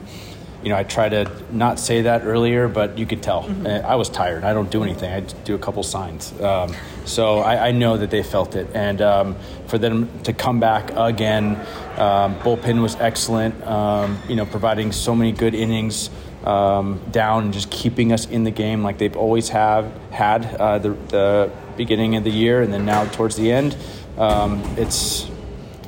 you 0.68 0.74
know, 0.74 0.80
I 0.80 0.84
try 0.84 1.08
to 1.08 1.32
not 1.50 1.80
say 1.80 2.02
that 2.02 2.26
earlier, 2.26 2.68
but 2.68 2.98
you 2.98 3.06
could 3.06 3.24
tell. 3.24 3.44
Mm-hmm. 3.44 3.86
I 3.86 3.96
was 3.96 4.10
tired. 4.10 4.44
I 4.44 4.52
don't 4.52 4.70
do 4.70 4.84
anything. 4.84 5.10
I 5.10 5.22
do 5.22 5.56
a 5.56 5.58
couple 5.58 5.82
signs. 5.82 6.38
Um, 6.42 6.76
so 7.06 7.38
I, 7.38 7.70
I, 7.70 7.72
know 7.72 7.96
that 7.96 8.12
they 8.12 8.22
felt 8.22 8.54
it. 8.54 8.68
And 8.74 9.02
um, 9.02 9.38
for 9.68 9.78
them 9.78 10.10
to 10.24 10.34
come 10.34 10.60
back 10.60 10.92
again, 10.94 11.56
um, 11.96 12.36
bullpen 12.40 12.82
was 12.82 12.98
excellent. 12.98 13.66
Um, 13.66 14.22
you 14.28 14.36
know, 14.36 14.46
providing 14.46 14.92
so 14.92 15.16
many 15.16 15.32
good 15.32 15.56
innings 15.56 16.10
um, 16.44 17.00
down 17.12 17.46
and 17.46 17.54
just 17.54 17.72
keeping 17.72 18.12
us 18.12 18.28
in 18.28 18.44
the 18.44 18.52
game 18.52 18.84
like 18.84 18.98
they've 18.98 19.16
always 19.16 19.48
have 19.48 19.90
had 20.12 20.54
uh, 20.56 20.80
the, 20.80 20.90
the, 20.90 21.52
beginning 21.78 22.18
of 22.18 22.26
the 22.26 22.32
year 22.32 22.62
and 22.62 22.74
then 22.74 22.86
now 22.86 23.06
towards 23.06 23.38
the 23.38 23.54
end. 23.54 23.78
Um, 24.18 24.62
it's 24.78 25.30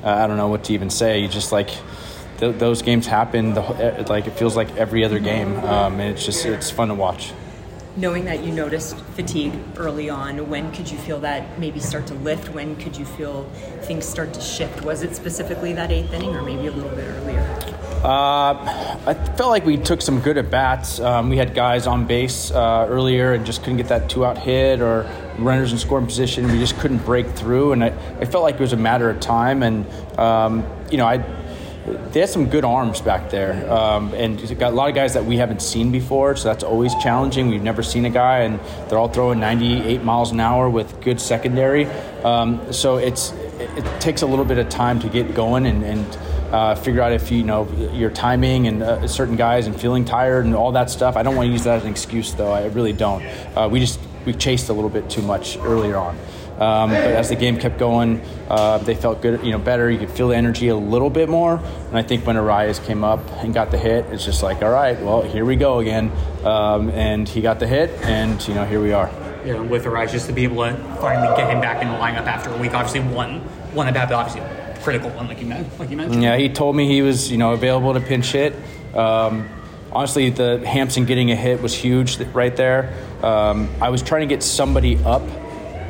I 0.04 0.26
don't 0.26 0.38
know 0.38 0.48
what 0.48 0.64
to 0.66 0.74
even 0.74 0.90
say. 0.90 1.20
You 1.20 1.28
just 1.28 1.52
like 1.52 1.72
th- 2.40 2.58
those 2.58 2.82
games 2.82 3.06
happen. 3.08 3.54
The, 3.54 4.06
like 4.10 4.28
it 4.28 4.32
feels 4.32 4.56
like 4.56 4.76
every 4.78 5.04
other 5.04 5.20
game, 5.20 5.56
um, 5.66 6.00
and 6.00 6.12
it's 6.12 6.26
just 6.26 6.46
it's 6.46 6.72
fun 6.72 6.88
to 6.90 6.96
watch. 6.96 7.34
knowing 7.98 8.26
that 8.26 8.44
you 8.44 8.52
noticed 8.52 8.96
fatigue 9.16 9.54
early 9.78 10.10
on, 10.10 10.50
when 10.50 10.72
could 10.72 10.90
you 10.90 10.98
feel 10.98 11.20
that 11.20 11.60
maybe 11.60 11.80
start 11.80 12.08
to 12.08 12.14
lift? 12.16 12.50
When 12.50 12.76
could 12.78 12.96
you 12.96 13.06
feel 13.06 13.44
things 13.82 14.06
start 14.06 14.34
to 14.36 14.42
shift? 14.42 14.84
Was 14.84 15.04
it 15.04 15.16
specifically 15.16 15.74
that 15.74 15.92
eighth 15.92 16.14
inning 16.14 16.36
or 16.36 16.42
maybe 16.42 16.68
a 16.68 16.72
little 16.72 16.96
bit 16.96 17.06
earlier? 17.06 17.42
Uh, 18.04 18.98
I 19.06 19.14
felt 19.36 19.50
like 19.50 19.66
we 19.66 19.76
took 19.76 20.02
some 20.02 20.22
good 20.22 20.38
at 20.38 20.50
bats. 20.50 21.02
Um, 21.02 21.30
we 21.30 21.36
had 21.36 21.54
guys 21.54 21.86
on 21.86 22.08
base 22.08 22.50
uh, 22.52 22.86
earlier 22.88 23.34
and 23.34 23.46
just 23.46 23.62
couldn't 23.62 23.78
get 23.78 23.90
that 23.90 24.10
two 24.10 24.26
out 24.26 24.38
hit 24.38 24.80
or 24.80 25.06
runners 25.38 25.74
in 25.74 25.78
scoring 25.78 26.06
position. 26.06 26.50
We 26.50 26.60
just 26.60 26.80
couldn't 26.80 27.00
break 27.00 27.28
through, 27.28 27.74
and 27.74 27.84
I, 27.84 27.88
I 28.22 28.26
felt 28.26 28.44
like 28.44 28.56
it 28.56 28.62
was 28.62 28.72
a 28.72 28.78
matter 28.78 29.10
of 29.10 29.20
time. 29.20 29.64
And 29.64 29.86
um, 30.18 30.66
you 30.90 30.98
know, 30.98 31.06
I 31.06 31.18
they 32.12 32.20
had 32.22 32.30
some 32.30 32.50
good 32.50 32.66
arms 32.66 33.02
back 33.02 33.30
there, 33.30 33.72
um, 33.72 34.14
and 34.14 34.38
got 34.60 34.74
a 34.74 34.76
lot 34.76 34.90
of 34.90 34.96
guys 34.96 35.14
that 35.14 35.26
we 35.26 35.38
haven't 35.38 35.62
seen 35.62 35.92
before. 35.92 36.36
So 36.36 36.50
that's 36.50 36.64
always 36.64 36.96
challenging. 36.96 37.50
We've 37.50 37.62
never 37.62 37.84
seen 37.84 38.06
a 38.06 38.10
guy, 38.10 38.40
and 38.40 38.60
they're 38.88 38.98
all 38.98 39.10
throwing 39.10 39.40
98 39.40 40.04
miles 40.04 40.32
an 40.32 40.40
hour 40.40 40.70
with 40.70 41.02
good 41.02 41.20
secondary. 41.20 41.86
Um, 42.24 42.72
so 42.72 42.98
it's 42.98 43.32
it, 43.60 43.78
it, 43.78 44.02
takes 44.02 44.22
a 44.22 44.26
little 44.26 44.46
bit 44.46 44.58
of 44.58 44.70
time 44.70 45.00
to 45.02 45.10
get 45.10 45.34
going 45.34 45.66
and. 45.66 45.84
and 45.84 46.18
uh, 46.50 46.74
figure 46.74 47.00
out 47.00 47.12
if 47.12 47.30
you 47.32 47.44
know 47.44 47.70
your 47.94 48.10
timing 48.10 48.66
and 48.66 48.82
uh, 48.82 49.08
certain 49.08 49.36
guys 49.36 49.68
and 49.68 49.80
feeling 49.80 50.04
tired 50.04 50.46
and 50.46 50.56
all 50.56 50.72
that 50.72 50.90
stuff. 50.90 51.16
I 51.16 51.22
don't 51.22 51.36
want 51.36 51.46
to 51.46 51.52
use 51.52 51.64
that 51.66 51.78
as 51.78 51.84
an 51.84 51.92
excuse, 51.92 52.34
though. 52.34 52.52
I 52.52 52.66
really 52.70 52.92
don't. 52.92 53.24
Uh, 53.56 53.70
we 53.72 53.80
just 53.80 54.00
we 54.26 54.34
chased 54.34 54.70
a 54.70 54.74
little 54.74 54.90
bit 54.90 55.10
too 55.10 55.22
much 55.22 55.58
earlier 55.58 55.98
on. 55.98 56.18
Um, 56.60 56.90
but 56.90 56.98
as 56.98 57.30
the 57.30 57.36
game 57.36 57.58
kept 57.58 57.80
going, 57.80 58.22
uh, 58.50 58.80
they 58.80 58.94
felt 58.94 59.22
good, 59.22 59.46
you 59.46 59.52
know, 59.52 59.58
better. 59.58 59.90
You 59.90 59.98
could 59.98 60.12
feel 60.12 60.28
the 60.28 60.36
energy 60.36 60.68
a 60.68 60.76
little 60.76 61.10
bit 61.10 61.30
more. 61.30 61.56
And 61.56 61.98
I 61.98 62.04
think 62.04 62.28
when 62.28 62.36
Arraez 62.36 62.86
came 62.86 63.06
up 63.06 63.22
and 63.38 63.54
got 63.54 63.72
the 63.72 63.78
hit, 63.78 64.06
it's 64.08 64.26
just 64.26 64.44
like, 64.44 64.62
all 64.62 64.72
right, 64.72 65.00
well, 65.02 65.22
here 65.22 65.46
we 65.46 65.56
go 65.56 65.80
again. 65.80 66.12
Um, 66.44 66.90
and 66.90 67.28
he 67.30 67.40
got 67.40 67.60
the 67.60 67.68
hit, 67.68 67.90
and 68.04 68.46
you 68.46 68.54
know, 68.54 68.66
here 68.66 68.82
we 68.82 68.92
are. 68.92 69.10
Yeah, 69.46 69.62
with 69.62 69.86
Arraez, 69.86 70.12
just 70.12 70.28
to 70.28 70.34
be 70.34 70.44
able 70.44 70.66
to 70.66 70.76
finally 71.00 71.34
get 71.38 71.50
him 71.50 71.62
back 71.62 71.82
in 71.82 71.88
the 71.88 71.96
lineup 71.96 72.28
after 72.28 72.50
a 72.50 72.58
week. 72.58 72.74
Obviously, 72.74 73.00
one 73.14 73.40
one 73.74 73.88
at 73.88 73.94
bat, 73.94 74.10
but 74.10 74.16
obviously 74.16 74.42
a 74.42 74.78
critical 74.82 75.10
one, 75.12 75.28
like 75.28 75.42
you, 75.42 75.48
like 75.48 75.90
you 75.90 75.96
mentioned. 75.96 76.22
Yeah, 76.22 76.36
he 76.36 76.50
told 76.50 76.76
me 76.76 76.88
he 76.88 77.02
was, 77.02 77.32
you 77.32 77.38
know, 77.38 77.54
available 77.54 77.94
to 77.94 78.02
pinch 78.02 78.32
hit. 78.32 78.54
Um, 78.94 79.48
honestly, 79.92 80.30
the 80.30 80.66
Hampson 80.66 81.06
getting 81.06 81.32
a 81.32 81.36
hit 81.36 81.62
was 81.62 81.74
huge 81.74 82.20
right 82.34 82.56
there. 82.56 82.94
Um, 83.24 83.70
I 83.80 83.90
was 83.90 84.02
trying 84.02 84.22
to 84.22 84.28
get 84.28 84.44
somebody 84.44 84.98
up 85.04 85.22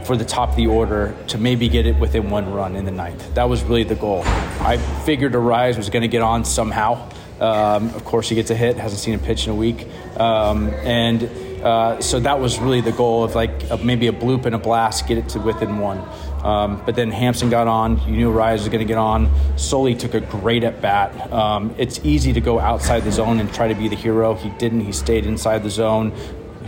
for 0.09 0.17
the 0.17 0.25
top 0.25 0.49
of 0.49 0.55
the 0.55 0.65
order 0.65 1.15
to 1.27 1.37
maybe 1.37 1.69
get 1.69 1.85
it 1.85 1.95
within 1.99 2.31
one 2.31 2.51
run 2.51 2.75
in 2.75 2.83
the 2.83 2.89
ninth. 2.89 3.35
That 3.35 3.47
was 3.47 3.61
really 3.61 3.83
the 3.83 3.93
goal. 3.93 4.23
I 4.25 4.77
figured 5.05 5.33
Arraez 5.33 5.77
was 5.77 5.91
going 5.91 6.01
to 6.01 6.07
get 6.07 6.23
on 6.23 6.45
somehow. 6.45 7.07
Um, 7.39 7.93
of 7.93 8.05
course, 8.05 8.27
he 8.27 8.33
gets 8.33 8.49
a 8.49 8.55
hit, 8.55 8.77
hasn't 8.77 8.99
seen 8.99 9.13
a 9.13 9.19
pitch 9.19 9.45
in 9.45 9.51
a 9.51 9.55
week. 9.55 9.87
Um, 10.17 10.69
and 10.83 11.25
uh, 11.63 12.01
so 12.01 12.19
that 12.21 12.39
was 12.39 12.57
really 12.57 12.81
the 12.81 12.91
goal 12.91 13.23
of 13.23 13.35
like 13.35 13.69
of 13.69 13.85
maybe 13.85 14.07
a 14.07 14.11
bloop 14.11 14.47
and 14.47 14.55
a 14.55 14.57
blast, 14.57 15.07
get 15.07 15.19
it 15.19 15.29
to 15.29 15.39
within 15.39 15.77
one. 15.77 15.99
Um, 16.43 16.81
but 16.87 16.95
then 16.95 17.11
Hampson 17.11 17.51
got 17.51 17.67
on. 17.67 17.99
You 18.07 18.15
knew 18.15 18.31
Arraez 18.31 18.53
was 18.53 18.69
going 18.69 18.79
to 18.79 18.85
get 18.85 18.97
on. 18.97 19.29
Sully 19.57 19.93
took 19.93 20.15
a 20.15 20.21
great 20.21 20.63
at 20.63 20.81
bat. 20.81 21.31
Um, 21.31 21.75
it's 21.77 21.99
easy 22.03 22.33
to 22.33 22.41
go 22.41 22.59
outside 22.59 23.01
the 23.03 23.11
zone 23.11 23.39
and 23.39 23.53
try 23.53 23.67
to 23.67 23.75
be 23.75 23.89
the 23.89 23.95
hero. 23.95 24.33
He 24.33 24.49
didn't. 24.57 24.81
He 24.81 24.91
stayed 24.91 25.27
inside 25.27 25.61
the 25.61 25.69
zone. 25.69 26.13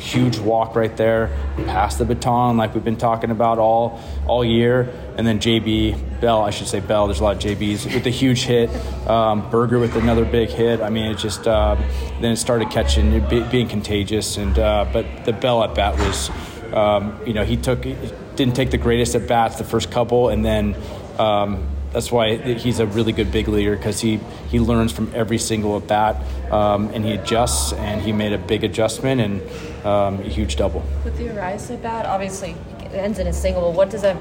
Huge 0.02 0.40
walk 0.40 0.76
right 0.76 0.98
there, 0.98 1.30
past 1.68 2.00
the 2.00 2.06
baton 2.06 2.58
like 2.58 2.74
we've 2.74 2.84
been 2.84 2.98
talking 2.98 3.30
about 3.30 3.60
all 3.60 4.02
all 4.26 4.44
year, 4.44 4.92
and 5.16 5.28
then 5.28 5.40
JB 5.40 6.20
Bell, 6.20 6.42
I 6.42 6.50
should 6.50 6.68
say 6.68 6.80
Bell. 6.80 7.06
There's 7.06 7.20
a 7.20 7.24
lot 7.24 7.36
of 7.36 7.42
JBs 7.42 7.94
with 7.94 8.08
a 8.08 8.10
huge 8.10 8.42
hit. 8.42 8.72
Um, 9.08 9.48
Burger 9.52 9.78
with 9.78 9.96
another 9.96 10.26
big 10.26 10.50
hit. 10.50 10.82
I 10.82 10.90
mean, 10.90 11.12
it 11.12 11.20
just 11.20 11.48
uh, 11.48 11.76
then 12.20 12.32
it 12.32 12.38
started 12.38 12.72
catching, 12.72 13.28
being 13.52 13.68
contagious, 13.68 14.38
and 14.38 14.58
uh, 14.58 14.90
but 14.92 15.06
the 15.26 15.34
Bell 15.34 15.64
at 15.64 15.76
bat 15.76 15.96
was, 16.00 16.32
um, 16.74 17.20
you 17.28 17.34
know, 17.34 17.46
he 17.46 17.56
took 17.56 17.84
didn't 17.84 18.56
take 18.56 18.72
the 18.72 18.80
greatest 18.80 19.14
at 19.14 19.28
bats 19.28 19.58
the 19.58 19.64
first 19.64 19.92
couple, 19.92 20.30
and 20.30 20.44
then. 20.44 20.76
Um, 21.20 21.68
that's 21.92 22.12
why 22.12 22.38
he's 22.38 22.80
a 22.80 22.86
really 22.86 23.12
good 23.12 23.32
big 23.32 23.48
leader 23.48 23.76
because 23.76 24.00
he, 24.00 24.18
he 24.50 24.60
learns 24.60 24.92
from 24.92 25.12
every 25.14 25.38
single 25.38 25.78
at 25.78 25.88
bat 25.88 26.52
um, 26.52 26.90
and 26.94 27.04
he 27.04 27.12
adjusts 27.12 27.74
and 27.74 28.02
he 28.02 28.12
made 28.12 28.34
a 28.34 28.38
big 28.38 28.64
adjustment 28.64 29.20
and 29.22 29.42
um, 29.86 30.20
a 30.20 30.24
huge 30.24 30.56
double. 30.56 30.84
With 31.04 31.18
the 31.18 31.26
Arraez 31.26 31.72
at 31.72 31.82
bat, 31.82 32.06
obviously 32.06 32.56
it 32.80 32.94
ends 32.94 33.20
in 33.20 33.28
a 33.28 33.34
single. 33.34 33.74
What 33.74 33.90
does 33.90 34.02
that 34.04 34.18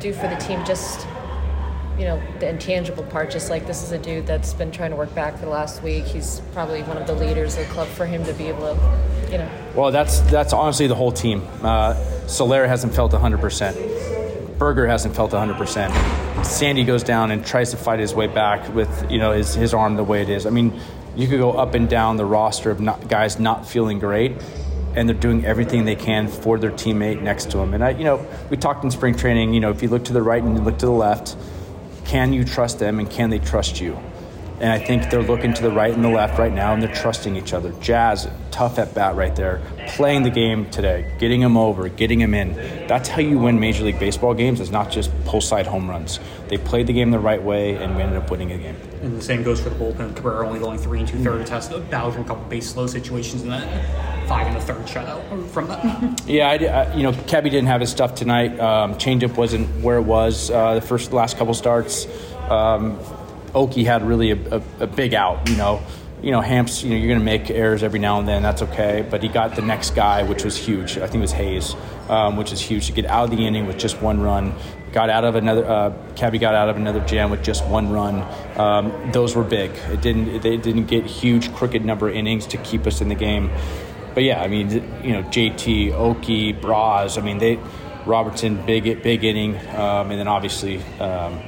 do 0.00 0.12
for 0.12 0.28
the 0.28 0.36
team? 0.36 0.64
Just 0.64 1.06
you 1.98 2.06
know 2.06 2.22
the 2.40 2.48
intangible 2.48 3.04
part. 3.04 3.30
Just 3.30 3.50
like 3.50 3.66
this 3.66 3.82
is 3.82 3.92
a 3.92 3.98
dude 3.98 4.26
that's 4.26 4.54
been 4.54 4.70
trying 4.70 4.90
to 4.90 4.96
work 4.96 5.14
back 5.14 5.34
for 5.34 5.44
the 5.44 5.50
last 5.50 5.82
week. 5.82 6.04
He's 6.04 6.40
probably 6.52 6.82
one 6.82 6.96
of 6.96 7.06
the 7.06 7.14
leaders 7.14 7.58
of 7.58 7.66
the 7.66 7.72
club. 7.72 7.88
For 7.88 8.06
him 8.06 8.24
to 8.24 8.32
be 8.32 8.46
able 8.46 8.74
to, 8.74 9.30
you 9.30 9.38
know. 9.38 9.50
Well, 9.74 9.90
that's 9.90 10.20
that's 10.20 10.52
honestly 10.52 10.86
the 10.86 10.94
whole 10.94 11.12
team. 11.12 11.46
Uh, 11.62 11.94
Soler 12.26 12.66
hasn't 12.66 12.94
felt 12.94 13.12
100 13.12 13.40
percent. 13.40 13.76
Burger 14.58 14.86
hasn't 14.86 15.16
felt 15.16 15.32
100%. 15.32 16.21
Sandy 16.42 16.84
goes 16.84 17.02
down 17.02 17.30
and 17.30 17.44
tries 17.44 17.70
to 17.70 17.76
fight 17.76 18.00
his 18.00 18.14
way 18.14 18.26
back 18.26 18.74
with 18.74 19.10
you 19.10 19.18
know 19.18 19.32
his, 19.32 19.54
his 19.54 19.74
arm 19.74 19.96
the 19.96 20.04
way 20.04 20.22
it 20.22 20.28
is. 20.28 20.46
I 20.46 20.50
mean, 20.50 20.80
you 21.14 21.28
could 21.28 21.38
go 21.38 21.52
up 21.52 21.74
and 21.74 21.88
down 21.88 22.16
the 22.16 22.24
roster 22.24 22.70
of 22.70 22.80
not, 22.80 23.08
guys 23.08 23.38
not 23.38 23.66
feeling 23.66 23.98
great, 23.98 24.32
and 24.94 25.08
they're 25.08 25.16
doing 25.16 25.44
everything 25.44 25.84
they 25.84 25.96
can 25.96 26.28
for 26.28 26.58
their 26.58 26.70
teammate 26.70 27.22
next 27.22 27.50
to 27.50 27.58
them. 27.58 27.74
And 27.74 27.84
I, 27.84 27.90
you 27.90 28.04
know, 28.04 28.26
we 28.50 28.56
talked 28.56 28.84
in 28.84 28.90
spring 28.90 29.14
training. 29.14 29.54
You 29.54 29.60
know, 29.60 29.70
if 29.70 29.82
you 29.82 29.88
look 29.88 30.04
to 30.06 30.12
the 30.12 30.22
right 30.22 30.42
and 30.42 30.56
you 30.56 30.62
look 30.62 30.78
to 30.78 30.86
the 30.86 30.92
left, 30.92 31.36
can 32.04 32.32
you 32.32 32.44
trust 32.44 32.78
them 32.78 32.98
and 32.98 33.10
can 33.10 33.30
they 33.30 33.38
trust 33.38 33.80
you? 33.80 33.98
And 34.62 34.70
I 34.70 34.78
think 34.78 35.10
they're 35.10 35.24
looking 35.24 35.52
to 35.54 35.62
the 35.62 35.72
right 35.72 35.92
and 35.92 36.04
the 36.04 36.08
left 36.08 36.38
right 36.38 36.52
now, 36.52 36.72
and 36.72 36.80
they're 36.80 36.94
trusting 36.94 37.34
each 37.34 37.52
other. 37.52 37.72
Jazz, 37.80 38.28
tough 38.52 38.78
at 38.78 38.94
bat 38.94 39.16
right 39.16 39.34
there, 39.34 39.60
playing 39.88 40.22
the 40.22 40.30
game 40.30 40.70
today, 40.70 41.12
getting 41.18 41.40
him 41.40 41.56
over, 41.56 41.88
getting 41.88 42.20
him 42.20 42.32
in. 42.32 42.54
That's 42.86 43.08
how 43.08 43.22
you 43.22 43.40
win 43.40 43.58
Major 43.58 43.82
League 43.82 43.98
Baseball 43.98 44.34
games. 44.34 44.60
It's 44.60 44.70
not 44.70 44.88
just 44.88 45.10
pull 45.24 45.40
side 45.40 45.66
home 45.66 45.90
runs. 45.90 46.20
They 46.46 46.58
played 46.58 46.86
the 46.86 46.92
game 46.92 47.10
the 47.10 47.18
right 47.18 47.42
way, 47.42 47.74
and 47.74 47.96
we 47.96 48.02
ended 48.02 48.22
up 48.22 48.30
winning 48.30 48.52
a 48.52 48.56
game. 48.58 48.76
And 49.02 49.16
the 49.18 49.20
same 49.20 49.42
goes 49.42 49.60
for 49.60 49.68
the 49.68 49.74
bullpen. 49.74 50.14
Cabrera 50.14 50.46
only 50.46 50.60
going 50.60 50.78
three 50.78 51.00
and 51.00 51.08
two 51.08 51.18
thirds, 51.24 51.50
has 51.50 51.68
battled 51.68 52.14
from 52.14 52.22
a 52.22 52.28
couple 52.28 52.44
base 52.44 52.70
slow 52.70 52.86
situations, 52.86 53.42
and 53.42 53.50
then 53.50 54.28
five 54.28 54.46
and 54.46 54.56
a 54.56 54.60
third 54.60 54.86
shutout 54.86 55.48
from 55.48 55.66
that. 55.66 56.22
yeah, 56.28 56.48
I, 56.48 56.54
I, 56.54 56.94
you 56.94 57.02
know, 57.02 57.10
Kebby 57.10 57.50
didn't 57.50 57.66
have 57.66 57.80
his 57.80 57.90
stuff 57.90 58.14
tonight. 58.14 58.60
Um, 58.60 58.94
changeup 58.94 59.36
wasn't 59.36 59.68
where 59.82 59.96
it 59.96 60.02
was 60.02 60.52
uh, 60.52 60.74
the 60.74 60.80
first 60.80 61.12
last 61.12 61.36
couple 61.36 61.52
starts. 61.52 62.06
Um, 62.48 62.96
Oki 63.54 63.84
had 63.84 64.06
really 64.06 64.30
a, 64.32 64.56
a, 64.56 64.62
a, 64.80 64.86
big 64.86 65.14
out. 65.14 65.48
You 65.48 65.56
know, 65.56 65.82
you 66.22 66.30
know 66.30 66.40
Hamps. 66.40 66.82
You 66.82 66.90
know, 66.90 66.96
you're 66.96 67.08
going 67.08 67.18
to 67.18 67.24
make 67.24 67.50
errors 67.50 67.82
every 67.82 67.98
now 67.98 68.18
and 68.18 68.26
then. 68.26 68.42
That's 68.42 68.62
okay. 68.62 69.06
But 69.08 69.22
he 69.22 69.28
got 69.28 69.56
the 69.56 69.62
next 69.62 69.94
guy, 69.94 70.22
which 70.22 70.44
was 70.44 70.56
huge. 70.56 70.96
I 70.98 71.06
think 71.06 71.16
it 71.16 71.20
was 71.20 71.32
Hayes, 71.32 71.74
um, 72.08 72.36
which 72.36 72.52
is 72.52 72.60
huge 72.60 72.86
to 72.86 72.92
get 72.92 73.06
out 73.06 73.24
of 73.24 73.36
the 73.36 73.46
inning 73.46 73.66
with 73.66 73.78
just 73.78 74.00
one 74.00 74.20
run. 74.20 74.54
Got 74.92 75.10
out 75.10 75.24
of 75.24 75.34
another. 75.34 75.64
Uh, 75.64 75.92
Cabby 76.16 76.38
got 76.38 76.54
out 76.54 76.68
of 76.68 76.76
another 76.76 77.00
jam 77.00 77.30
with 77.30 77.42
just 77.42 77.64
one 77.66 77.90
run. 77.90 78.22
Um, 78.58 79.10
those 79.12 79.34
were 79.34 79.44
big. 79.44 79.70
It 79.90 80.00
didn't. 80.00 80.42
They 80.42 80.56
didn't 80.56 80.86
get 80.86 81.04
huge 81.04 81.52
crooked 81.54 81.84
number 81.84 82.10
innings 82.10 82.46
to 82.48 82.56
keep 82.58 82.86
us 82.86 83.00
in 83.00 83.08
the 83.08 83.14
game. 83.14 83.50
But 84.14 84.24
yeah, 84.24 84.42
I 84.42 84.48
mean, 84.48 84.70
you 85.02 85.12
know, 85.12 85.22
JT, 85.22 85.92
Oki, 85.92 86.52
Braz. 86.54 87.18
I 87.18 87.24
mean, 87.24 87.38
they. 87.38 87.58
Robertson, 88.04 88.64
big 88.66 89.00
big 89.02 89.22
inning, 89.22 89.56
um, 89.76 90.10
and 90.10 90.18
then 90.18 90.26
obviously 90.26 90.82
um, 90.98 91.40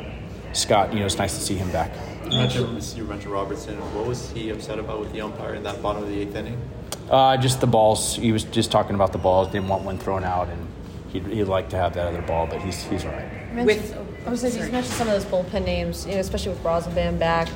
Scott, 0.55 0.93
you 0.93 1.01
know, 1.01 1.07
it's 1.07 1.19
nice 1.19 1.35
to 1.35 1.40
see 1.40 1.55
him 1.55 1.71
back. 1.71 1.93
You 2.25 2.38
mentioned, 2.38 2.83
you 2.97 3.05
mentioned 3.05 3.33
Robertson. 3.33 3.77
What 3.95 4.07
was 4.07 4.31
he 4.31 4.51
upset 4.51 4.79
about 4.79 5.01
with 5.01 5.12
the 5.12 5.21
umpire 5.21 5.55
in 5.55 5.62
that 5.64 5.83
bottom 5.83 6.03
of 6.03 6.09
the 6.09 6.21
eighth 6.21 6.35
inning? 6.35 6.61
Uh, 7.11 7.37
just 7.37 7.61
the 7.61 7.67
balls. 7.67 8.17
He 8.17 8.33
was 8.33 8.45
just 8.45 8.71
talking 8.71 8.95
about 8.95 9.12
the 9.12 9.19
balls. 9.19 9.49
Didn't 9.49 9.69
want 9.69 9.85
one 9.85 9.99
thrown 9.99 10.25
out, 10.25 10.49
and 10.49 10.67
he'd, 11.12 11.27
he'd 11.27 11.45
like 11.45 11.69
to 11.71 11.77
have 11.77 11.95
that 11.95 12.07
other 12.07 12.23
ball, 12.23 12.47
but 12.47 12.62
he's 12.62 12.83
he's 12.85 13.05
all 13.05 13.12
right. 13.12 13.64
With, 13.64 13.97
I 14.27 14.31
was 14.31 14.40
saying, 14.40 14.55
you 14.55 14.73
mentioned 14.73 14.95
some 14.95 15.09
of 15.09 15.14
those 15.14 15.25
bullpen 15.27 15.64
names, 15.64 16.07
you 16.07 16.12
know, 16.14 16.21
especially 16.21 16.53
with 16.53 16.62
Rosenband 16.62 17.19
back. 17.19 17.49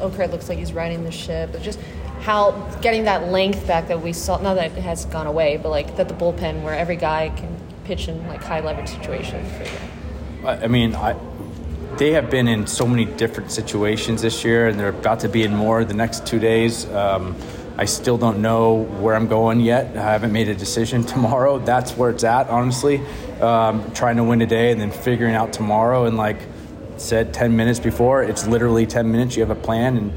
Okra 0.00 0.26
looks 0.28 0.48
like 0.48 0.58
he's 0.58 0.72
riding 0.72 1.04
the 1.04 1.12
ship. 1.12 1.52
But 1.52 1.62
just 1.62 1.78
how 2.20 2.52
getting 2.80 3.04
that 3.04 3.28
length 3.28 3.66
back 3.66 3.88
that 3.88 4.00
we 4.00 4.12
saw, 4.12 4.40
not 4.40 4.54
that 4.54 4.72
it 4.72 4.80
has 4.80 5.04
gone 5.04 5.26
away, 5.26 5.58
but 5.58 5.68
like 5.68 5.96
that 5.96 6.08
the 6.08 6.14
bullpen 6.14 6.62
where 6.62 6.74
every 6.74 6.96
guy 6.96 7.28
can 7.36 7.54
pitch 7.84 8.08
in 8.08 8.26
like 8.26 8.42
high 8.42 8.60
leverage 8.60 8.88
situations. 8.88 9.48
I 10.44 10.66
mean, 10.66 10.94
I 10.94 11.14
they 11.98 12.12
have 12.12 12.30
been 12.30 12.48
in 12.48 12.66
so 12.66 12.86
many 12.86 13.04
different 13.04 13.50
situations 13.50 14.22
this 14.22 14.44
year, 14.44 14.68
and 14.68 14.78
they're 14.78 14.88
about 14.88 15.20
to 15.20 15.28
be 15.28 15.42
in 15.42 15.54
more 15.54 15.84
the 15.84 15.94
next 15.94 16.26
two 16.26 16.38
days. 16.38 16.86
Um, 16.90 17.36
I 17.76 17.86
still 17.86 18.18
don't 18.18 18.40
know 18.40 18.84
where 18.84 19.14
I'm 19.14 19.26
going 19.26 19.60
yet. 19.60 19.96
I 19.96 20.12
haven't 20.12 20.32
made 20.32 20.48
a 20.48 20.54
decision 20.54 21.04
tomorrow. 21.14 21.58
That's 21.58 21.96
where 21.96 22.10
it's 22.10 22.24
at, 22.24 22.48
honestly. 22.48 23.00
Um, 23.40 23.92
trying 23.92 24.16
to 24.16 24.24
win 24.24 24.38
today 24.38 24.70
and 24.70 24.80
then 24.80 24.90
figuring 24.90 25.34
out 25.34 25.52
tomorrow. 25.52 26.04
And 26.06 26.16
like 26.16 26.38
said 26.96 27.34
10 27.34 27.56
minutes 27.56 27.80
before, 27.80 28.22
it's 28.22 28.46
literally 28.46 28.86
10 28.86 29.10
minutes. 29.10 29.36
You 29.36 29.42
have 29.44 29.50
a 29.50 29.60
plan 29.60 29.96
and 29.96 30.12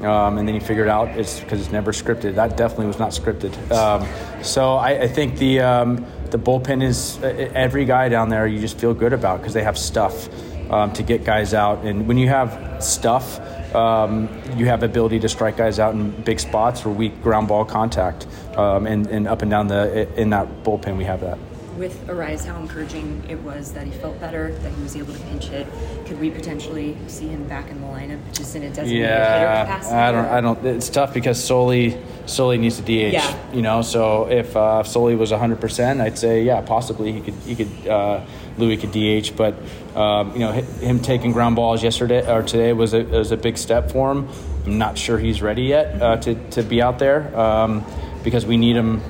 um, 0.00 0.38
and 0.38 0.48
then 0.48 0.54
you 0.54 0.62
figure 0.62 0.84
it 0.84 0.88
out. 0.88 1.08
It's 1.08 1.40
because 1.40 1.60
it's 1.60 1.72
never 1.72 1.92
scripted. 1.92 2.36
That 2.36 2.56
definitely 2.56 2.86
was 2.86 2.98
not 2.98 3.10
scripted. 3.10 3.52
Um, 3.70 4.08
so 4.42 4.76
I, 4.76 5.02
I, 5.02 5.08
think 5.08 5.36
the 5.36 5.60
um, 5.60 6.06
the 6.30 6.38
bullpen 6.38 6.82
is 6.82 7.22
every 7.22 7.84
guy 7.84 8.08
down 8.08 8.30
there. 8.30 8.46
You 8.46 8.60
just 8.60 8.78
feel 8.78 8.94
good 8.94 9.12
about 9.12 9.40
because 9.40 9.52
they 9.52 9.62
have 9.62 9.76
stuff 9.76 10.30
um, 10.70 10.92
to 10.94 11.02
get 11.02 11.24
guys 11.24 11.52
out. 11.54 11.84
And 11.84 12.06
when 12.06 12.16
you 12.16 12.28
have 12.28 12.82
stuff, 12.82 13.40
um, 13.74 14.28
you 14.56 14.66
have 14.66 14.82
ability 14.82 15.20
to 15.20 15.28
strike 15.28 15.56
guys 15.56 15.78
out 15.78 15.94
in 15.94 16.10
big 16.22 16.40
spots 16.40 16.80
for 16.80 16.90
weak 16.90 17.22
ground 17.22 17.48
ball 17.48 17.64
contact, 17.64 18.26
um, 18.56 18.86
and, 18.86 19.06
and 19.08 19.28
up 19.28 19.42
and 19.42 19.50
down 19.50 19.68
the 19.68 20.08
in 20.20 20.30
that 20.30 20.48
bullpen 20.64 20.96
we 20.96 21.04
have 21.04 21.20
that 21.20 21.38
with 21.80 22.06
Arraez, 22.08 22.44
how 22.44 22.60
encouraging 22.60 23.24
it 23.26 23.40
was 23.40 23.72
that 23.72 23.86
he 23.86 23.90
felt 23.90 24.20
better, 24.20 24.52
that 24.52 24.72
he 24.74 24.82
was 24.82 24.94
able 24.94 25.14
to 25.14 25.20
pinch 25.20 25.46
hit. 25.46 25.66
Could 26.04 26.20
we 26.20 26.30
potentially 26.30 26.96
see 27.06 27.26
him 27.26 27.48
back 27.48 27.70
in 27.70 27.80
the 27.80 27.86
lineup, 27.86 28.20
just 28.34 28.54
in 28.54 28.64
a 28.64 28.68
designated 28.68 29.00
yeah, 29.00 29.64
hitter 29.64 29.72
capacity? 29.72 29.96
I 29.96 30.12
don't. 30.12 30.26
I 30.26 30.40
don't. 30.42 30.66
It's 30.66 30.90
tough 30.90 31.14
because 31.14 31.42
Soly 31.42 31.98
Soly 32.26 32.58
needs 32.58 32.76
to 32.76 32.82
DH. 32.82 33.14
Yeah. 33.14 33.52
You 33.54 33.62
know, 33.62 33.80
so 33.80 34.28
if 34.28 34.54
uh, 34.54 34.84
Soly 34.84 35.16
was 35.16 35.30
100, 35.30 35.58
percent 35.58 36.02
I'd 36.02 36.18
say 36.18 36.44
yeah, 36.44 36.60
possibly 36.60 37.12
he 37.12 37.20
could. 37.22 37.34
He 37.34 37.56
could. 37.56 37.88
Uh, 37.88 38.24
Louis 38.60 38.76
could 38.76 38.92
DH, 38.92 39.36
but 39.36 39.54
um, 39.96 40.32
you 40.32 40.40
know 40.40 40.52
him 40.52 41.00
taking 41.00 41.32
ground 41.32 41.56
balls 41.56 41.82
yesterday 41.82 42.30
or 42.30 42.42
today 42.42 42.72
was 42.72 42.94
a, 42.94 43.02
was 43.02 43.32
a 43.32 43.36
big 43.36 43.58
step 43.58 43.90
for 43.90 44.12
him. 44.12 44.28
I'm 44.66 44.78
not 44.78 44.98
sure 44.98 45.18
he's 45.18 45.42
ready 45.42 45.64
yet 45.64 46.00
uh, 46.00 46.16
to 46.18 46.34
to 46.50 46.62
be 46.62 46.80
out 46.82 46.98
there 46.98 47.36
um, 47.38 47.84
because 48.22 48.46
we 48.46 48.56
need 48.56 48.76
him 48.76 49.00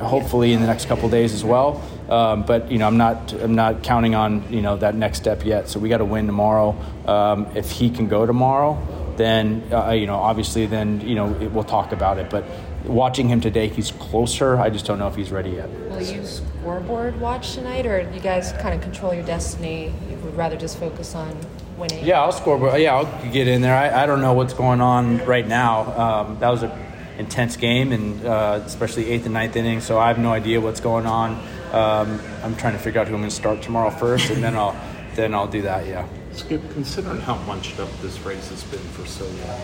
hopefully 0.00 0.52
in 0.52 0.60
the 0.60 0.66
next 0.66 0.86
couple 0.86 1.08
days 1.08 1.32
as 1.32 1.44
well. 1.44 1.82
Um, 2.08 2.44
but 2.44 2.70
you 2.70 2.78
know, 2.78 2.86
I'm 2.86 2.96
not 2.96 3.32
I'm 3.32 3.54
not 3.54 3.82
counting 3.82 4.14
on 4.14 4.52
you 4.52 4.62
know 4.62 4.76
that 4.76 4.94
next 4.94 5.18
step 5.18 5.44
yet. 5.44 5.68
So 5.68 5.80
we 5.80 5.88
got 5.88 5.98
to 5.98 6.04
win 6.04 6.26
tomorrow. 6.26 6.76
Um, 7.06 7.48
if 7.56 7.70
he 7.70 7.90
can 7.90 8.06
go 8.08 8.26
tomorrow, 8.26 8.80
then 9.16 9.64
uh, 9.72 9.90
you 9.90 10.06
know 10.06 10.16
obviously 10.16 10.66
then 10.66 11.00
you 11.00 11.16
know 11.16 11.34
it, 11.40 11.50
we'll 11.50 11.64
talk 11.64 11.92
about 11.92 12.18
it. 12.18 12.30
But 12.30 12.44
watching 12.86 13.28
him 13.28 13.40
today, 13.40 13.68
he's 13.68 13.90
closer. 13.92 14.56
I 14.58 14.70
just 14.70 14.86
don't 14.86 14.98
know 14.98 15.08
if 15.08 15.14
he's 15.14 15.30
ready 15.30 15.50
yet. 15.50 15.68
Will 15.90 16.00
you 16.00 16.24
scoreboard 16.24 17.20
watch 17.20 17.54
tonight, 17.54 17.86
or 17.86 18.00
you 18.12 18.20
guys 18.20 18.52
kind 18.60 18.74
of 18.74 18.80
control 18.80 19.14
your 19.14 19.24
destiny? 19.24 19.92
You 20.10 20.16
would 20.18 20.36
rather 20.36 20.56
just 20.56 20.78
focus 20.78 21.14
on 21.14 21.36
winning? 21.76 22.04
Yeah, 22.04 22.22
I'll 22.22 22.32
scoreboard. 22.32 22.80
Yeah, 22.80 22.96
I'll 22.96 23.32
get 23.32 23.48
in 23.48 23.62
there. 23.62 23.76
I, 23.76 24.02
I 24.02 24.06
don't 24.06 24.20
know 24.20 24.32
what's 24.32 24.54
going 24.54 24.80
on 24.80 25.24
right 25.26 25.46
now. 25.46 25.82
Um, 25.98 26.38
that 26.40 26.50
was 26.50 26.62
a 26.62 26.86
intense 27.18 27.56
game, 27.56 27.92
and 27.92 28.24
uh, 28.26 28.60
especially 28.64 29.10
eighth 29.10 29.24
and 29.24 29.34
ninth 29.34 29.56
inning. 29.56 29.80
So 29.80 29.98
I 29.98 30.08
have 30.08 30.18
no 30.18 30.32
idea 30.32 30.60
what's 30.60 30.80
going 30.80 31.06
on. 31.06 31.32
Um, 31.72 32.20
I'm 32.42 32.56
trying 32.56 32.74
to 32.74 32.78
figure 32.78 33.00
out 33.00 33.08
who 33.08 33.14
I'm 33.14 33.20
going 33.20 33.30
to 33.30 33.36
start 33.36 33.62
tomorrow 33.62 33.90
first, 33.90 34.30
and 34.30 34.42
then 34.42 34.54
I'll 34.56 34.76
then 35.14 35.34
I'll 35.34 35.48
do 35.48 35.62
that. 35.62 35.86
Yeah. 35.86 36.06
Skip, 36.32 36.60
considering 36.72 37.20
how 37.20 37.36
munched 37.44 37.80
up 37.80 37.88
this 38.02 38.20
race 38.20 38.50
has 38.50 38.62
been 38.64 38.78
for 38.78 39.06
so 39.06 39.24
long, 39.24 39.60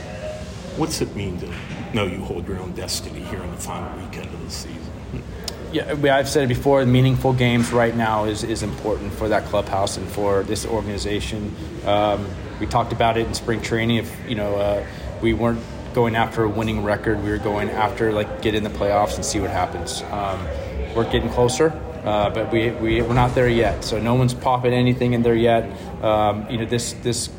what's 0.77 1.01
it 1.01 1.15
mean 1.15 1.39
to 1.41 1.53
know 1.95 2.07
you 2.07 2.19
hold 2.19 2.47
your 2.49 2.59
own 2.59 2.73
destiny 2.73 3.21
here 3.21 3.43
in 3.43 3.51
the 3.51 3.57
final 3.57 3.97
weekend 3.99 4.27
of 4.27 4.45
the 4.45 4.51
season? 4.51 4.93
Yeah, 5.73 6.17
I've 6.17 6.29
said 6.29 6.45
it 6.45 6.49
before. 6.49 6.85
Meaningful 6.85 7.33
games 7.33 7.73
right 7.73 7.97
now 7.97 8.25
is, 8.25 8.45
is 8.45 8.63
important 8.63 9.13
for 9.15 9.29
that 9.29 9.47
clubhouse 9.47 9.97
and 9.97 10.07
for 10.07 10.43
this 10.43 10.67
organization. 10.67 11.55
Um, 11.87 12.29
we 12.61 12.67
talked 12.67 12.93
about 12.93 13.17
it 13.17 13.27
in 13.27 13.33
spring 13.33 13.63
training. 13.63 13.97
If 13.97 14.15
you 14.29 14.35
know, 14.35 14.57
uh, 14.57 14.87
we 15.23 15.33
weren't 15.33 15.61
going 15.95 16.15
after 16.15 16.45
a 16.45 16.49
winning 16.49 16.83
record. 16.83 17.23
We 17.23 17.31
were 17.31 17.39
going 17.39 17.71
after 17.71 18.13
like 18.13 18.43
get 18.43 18.55
in 18.55 18.65
the 18.65 18.71
playoffs 18.71 19.17
and 19.17 19.25
see 19.25 19.41
what 19.41 19.51
happens. 19.51 20.03
Um, 20.11 20.47
we're 20.95 21.11
getting 21.11 21.31
closer, 21.31 21.71
uh, 22.05 22.29
but 22.29 22.53
we, 22.53 22.71
we 22.73 23.01
we're 23.01 23.15
not 23.15 23.35
there 23.35 23.49
yet. 23.49 23.83
So 23.83 23.99
no 23.99 24.15
one's 24.15 24.35
popping 24.35 24.75
anything 24.75 25.15
in 25.15 25.23
there 25.23 25.35
yet. 25.35 25.65
Um, 26.03 26.47
you 26.51 26.59
know 26.59 26.67
this 26.67 26.93
this 26.95 27.31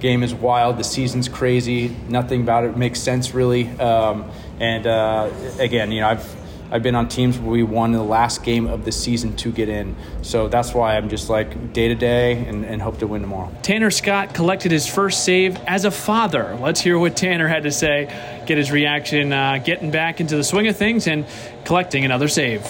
game 0.00 0.22
is 0.22 0.34
wild. 0.34 0.78
The 0.78 0.84
season's 0.84 1.28
crazy. 1.28 1.96
Nothing 2.08 2.42
about 2.42 2.64
it 2.64 2.76
makes 2.76 3.00
sense 3.00 3.34
really. 3.34 3.68
Um, 3.78 4.30
and 4.60 4.86
uh, 4.86 5.30
again, 5.58 5.92
you 5.92 6.00
know 6.00 6.08
I've 6.08 6.38
I've 6.70 6.82
been 6.82 6.94
on 6.94 7.08
teams 7.08 7.38
where 7.38 7.50
we 7.50 7.62
won 7.62 7.92
the 7.92 8.02
last 8.02 8.42
game 8.42 8.66
of 8.66 8.84
the 8.84 8.92
season 8.92 9.34
to 9.36 9.50
get 9.50 9.68
in. 9.68 9.96
So 10.22 10.48
that's 10.48 10.74
why 10.74 10.96
I'm 10.96 11.08
just 11.08 11.30
like 11.30 11.72
day 11.72 11.88
to 11.88 11.94
day 11.94 12.44
and 12.44 12.82
hope 12.82 12.98
to 12.98 13.06
win 13.06 13.22
tomorrow. 13.22 13.50
Tanner 13.62 13.90
Scott 13.90 14.34
collected 14.34 14.70
his 14.70 14.86
first 14.86 15.24
save 15.24 15.56
as 15.66 15.84
a 15.84 15.90
father. 15.90 16.56
Let's 16.60 16.80
hear 16.80 16.98
what 16.98 17.16
Tanner 17.16 17.48
had 17.48 17.62
to 17.62 17.72
say, 17.72 18.06
get 18.46 18.58
his 18.58 18.70
reaction, 18.70 19.32
uh, 19.32 19.58
getting 19.64 19.90
back 19.90 20.20
into 20.20 20.36
the 20.36 20.44
swing 20.44 20.68
of 20.68 20.76
things 20.76 21.06
and 21.06 21.26
collecting 21.64 22.04
another 22.04 22.28
save. 22.28 22.62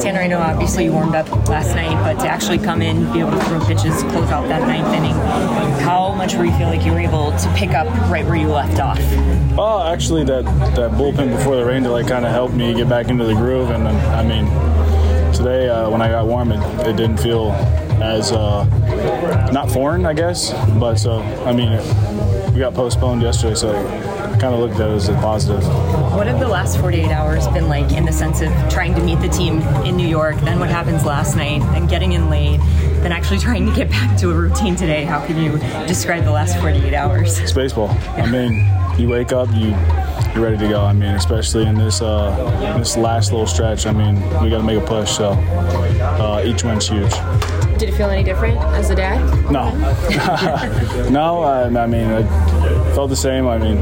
Tanner, 0.00 0.20
I 0.20 0.26
know 0.26 0.38
obviously 0.38 0.84
you 0.84 0.92
warmed 0.92 1.14
up 1.14 1.28
last 1.48 1.74
night, 1.74 1.94
but 2.02 2.22
to 2.22 2.28
actually 2.28 2.58
come 2.58 2.82
in, 2.82 3.12
be 3.12 3.20
able 3.20 3.32
to 3.32 3.40
throw 3.44 3.60
pitches, 3.66 4.02
close 4.04 4.30
out 4.30 4.48
that 4.48 4.62
ninth 4.62 4.94
inning, 4.94 5.14
how 5.80 6.14
much 6.14 6.34
were 6.34 6.44
you 6.44 6.56
feel 6.56 6.68
like 6.68 6.84
you 6.84 6.92
were 6.92 7.00
able 7.00 7.32
to 7.36 7.52
pick 7.54 7.70
up 7.70 7.86
right 8.10 8.24
where 8.24 8.36
you 8.36 8.48
left 8.48 8.78
off? 8.80 8.98
Oh, 9.58 9.82
actually, 9.92 10.24
that, 10.24 10.44
that 10.76 10.92
bullpen 10.92 11.36
before 11.36 11.56
the 11.56 11.64
rain 11.64 11.82
delay 11.82 12.04
kind 12.04 12.24
of 12.24 12.30
helped 12.30 12.54
me 12.54 12.74
get 12.74 12.88
back 12.88 13.08
into 13.08 13.24
the 13.24 13.34
groove. 13.34 13.70
And 13.70 13.86
I 13.88 14.22
mean, 14.22 14.46
today 15.34 15.68
uh, 15.68 15.90
when 15.90 16.00
I 16.00 16.08
got 16.08 16.26
warm, 16.26 16.52
it, 16.52 16.60
it 16.86 16.96
didn't 16.96 17.18
feel 17.18 17.50
as 18.00 18.32
uh, 18.32 18.64
not 19.52 19.70
foreign, 19.70 20.06
I 20.06 20.14
guess. 20.14 20.52
But 20.78 20.96
so, 20.96 21.20
I 21.44 21.52
mean, 21.52 21.72
it, 21.72 22.52
we 22.52 22.60
got 22.60 22.74
postponed 22.74 23.22
yesterday, 23.22 23.54
so 23.54 23.72
kind 24.38 24.54
of 24.54 24.60
looked 24.60 24.74
at 24.74 24.90
it 24.90 24.94
as 24.94 25.08
a 25.08 25.14
positive. 25.14 25.66
What 26.14 26.26
have 26.26 26.40
the 26.40 26.48
last 26.48 26.78
48 26.78 27.10
hours 27.10 27.46
been 27.48 27.68
like 27.68 27.92
in 27.92 28.04
the 28.04 28.12
sense 28.12 28.40
of 28.40 28.50
trying 28.70 28.94
to 28.94 29.02
meet 29.02 29.20
the 29.20 29.28
team 29.28 29.60
in 29.84 29.96
New 29.96 30.06
York, 30.06 30.36
then 30.40 30.58
what 30.58 30.70
happens 30.70 31.04
last 31.04 31.36
night, 31.36 31.60
then 31.72 31.86
getting 31.86 32.12
in 32.12 32.30
late, 32.30 32.60
then 33.02 33.12
actually 33.12 33.38
trying 33.48 33.66
to 33.66 33.74
get 33.74 33.90
back 33.90 34.18
to 34.18 34.30
a 34.30 34.34
routine 34.34 34.76
today? 34.76 35.04
How 35.04 35.24
can 35.26 35.36
you 35.42 35.58
describe 35.86 36.24
the 36.24 36.32
last 36.32 36.58
48 36.58 36.94
hours? 36.94 37.38
It's 37.38 37.52
baseball. 37.52 37.88
I 38.16 38.30
mean, 38.30 38.66
you 38.98 39.08
wake 39.08 39.32
up, 39.32 39.48
you 39.54 39.74
you're 40.34 40.44
ready 40.44 40.58
to 40.58 40.68
go. 40.68 40.84
I 40.84 40.92
mean, 40.92 41.14
especially 41.14 41.66
in 41.66 41.76
this 41.76 42.00
uh, 42.02 42.76
this 42.78 42.96
last 42.96 43.32
little 43.32 43.46
stretch. 43.46 43.86
I 43.86 43.92
mean, 43.92 44.14
we 44.42 44.50
got 44.50 44.58
to 44.58 44.62
make 44.62 44.80
a 44.80 44.86
push. 44.86 45.10
So 45.10 45.30
uh, 45.30 46.42
each 46.44 46.62
win's 46.62 46.88
huge. 46.88 47.12
Did 47.78 47.88
it 47.88 47.94
feel 47.94 48.10
any 48.10 48.22
different 48.22 48.58
as 48.58 48.90
a 48.90 48.94
dad? 48.94 49.20
No, 49.50 49.70
no. 51.10 51.40
I, 51.40 51.64
I 51.64 51.86
mean, 51.86 52.10
it 52.10 52.26
felt 52.90 53.10
the 53.10 53.16
same. 53.16 53.46
I 53.46 53.58
mean, 53.58 53.76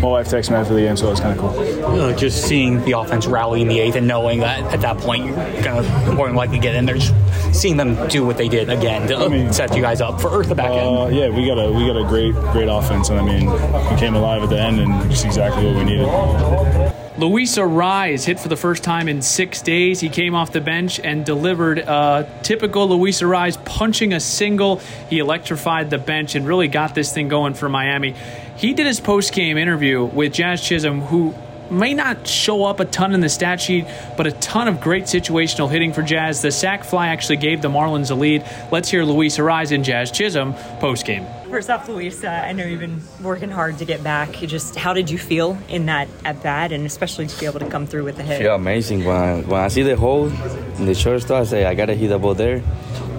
my 0.00 0.08
wife 0.08 0.28
texted 0.28 0.50
me 0.50 0.56
after 0.56 0.74
the 0.74 0.80
game, 0.80 0.96
so 0.96 1.08
it 1.08 1.10
was 1.10 1.20
kind 1.20 1.38
of 1.38 1.38
cool. 1.38 1.64
You 1.64 1.96
know, 1.96 2.12
just 2.14 2.46
seeing 2.46 2.84
the 2.84 2.92
offense 2.92 3.26
rally 3.26 3.62
in 3.62 3.68
the 3.68 3.80
eighth 3.80 3.96
and 3.96 4.06
knowing 4.06 4.40
that 4.40 4.60
at 4.72 4.80
that 4.80 4.98
point 4.98 5.26
you're 5.26 5.62
going 5.62 5.82
to 5.82 6.12
more 6.12 6.26
than 6.26 6.36
likely 6.36 6.58
get 6.58 6.74
in 6.74 6.86
there, 6.86 6.96
just 6.96 7.14
seeing 7.52 7.76
them 7.76 8.08
do 8.08 8.24
what 8.24 8.36
they 8.36 8.48
did 8.48 8.70
again 8.70 9.08
to 9.08 9.16
I 9.16 9.28
mean, 9.28 9.52
set 9.52 9.74
you 9.74 9.82
guys 9.82 10.00
up 10.00 10.20
for 10.20 10.30
Earth 10.30 10.48
the 10.48 10.54
back 10.54 10.70
end. 10.70 10.96
Uh, 10.96 11.08
yeah, 11.08 11.28
we 11.28 11.46
got 11.46 11.58
a 11.58 11.70
we 11.72 11.86
got 11.86 11.96
a 11.96 12.04
great 12.04 12.34
great 12.52 12.68
offense, 12.68 13.08
and 13.10 13.18
I 13.18 13.24
mean, 13.24 13.50
we 13.50 13.96
came 13.98 14.14
alive 14.14 14.42
at 14.42 14.50
the 14.50 14.60
end, 14.60 14.80
and 14.80 15.10
just 15.10 15.24
exactly 15.24 15.66
what 15.66 15.76
we 15.76 15.84
needed. 15.84 16.94
Luis 17.18 17.58
Arraez 17.58 18.24
hit 18.24 18.38
for 18.38 18.46
the 18.46 18.56
first 18.56 18.84
time 18.84 19.08
in 19.08 19.22
six 19.22 19.60
days. 19.60 19.98
He 19.98 20.08
came 20.08 20.36
off 20.36 20.52
the 20.52 20.60
bench 20.60 21.00
and 21.00 21.26
delivered 21.26 21.78
a 21.78 22.30
typical 22.44 22.88
Luis 22.88 23.22
Arraez 23.22 23.62
punching 23.64 24.12
a 24.12 24.20
single. 24.20 24.76
He 25.10 25.18
electrified 25.18 25.90
the 25.90 25.98
bench 25.98 26.36
and 26.36 26.46
really 26.46 26.68
got 26.68 26.94
this 26.94 27.12
thing 27.12 27.26
going 27.26 27.54
for 27.54 27.68
Miami. 27.68 28.14
He 28.58 28.74
did 28.74 28.86
his 28.86 28.98
post 28.98 29.32
game 29.32 29.56
interview 29.56 30.04
with 30.04 30.32
Jazz 30.32 30.60
Chisholm, 30.60 31.00
who 31.00 31.32
may 31.70 31.94
not 31.94 32.26
show 32.26 32.64
up 32.64 32.80
a 32.80 32.84
ton 32.84 33.14
in 33.14 33.20
the 33.20 33.28
stat 33.28 33.60
sheet, 33.60 33.86
but 34.16 34.26
a 34.26 34.32
ton 34.32 34.66
of 34.66 34.80
great 34.80 35.04
situational 35.04 35.70
hitting 35.70 35.92
for 35.92 36.02
Jazz. 36.02 36.42
The 36.42 36.50
sac 36.50 36.82
fly 36.82 37.06
actually 37.06 37.36
gave 37.36 37.62
the 37.62 37.68
Marlins 37.68 38.10
a 38.10 38.16
lead. 38.16 38.44
Let's 38.72 38.88
hear 38.88 39.04
Luis 39.04 39.38
Arraez 39.38 39.70
and 39.70 39.84
Jazz 39.84 40.10
Chisholm 40.10 40.54
post 40.80 41.06
game. 41.06 41.24
First 41.48 41.70
off, 41.70 41.88
Luis, 41.88 42.24
uh, 42.24 42.28
I 42.30 42.50
know 42.50 42.64
you've 42.64 42.80
been 42.80 43.00
working 43.22 43.48
hard 43.48 43.78
to 43.78 43.84
get 43.84 44.02
back. 44.02 44.32
Just 44.32 44.74
how 44.74 44.92
did 44.92 45.08
you 45.08 45.18
feel 45.18 45.56
in 45.68 45.86
that 45.86 46.08
at 46.24 46.42
bat, 46.42 46.72
and 46.72 46.84
especially 46.84 47.28
to 47.28 47.38
be 47.38 47.46
able 47.46 47.60
to 47.60 47.68
come 47.68 47.86
through 47.86 48.02
with 48.02 48.16
the 48.16 48.24
hit? 48.24 48.40
Feel 48.40 48.56
amazing. 48.56 49.04
When 49.04 49.16
I, 49.16 49.40
when 49.42 49.60
I 49.60 49.68
see 49.68 49.82
the 49.82 49.94
hole 49.96 50.26
in 50.26 50.86
the 50.86 50.96
shortstop, 50.96 51.42
I 51.42 51.44
say 51.44 51.64
I 51.64 51.74
gotta 51.74 51.94
hit 51.94 52.08
the 52.08 52.18
ball 52.18 52.34
there, 52.34 52.64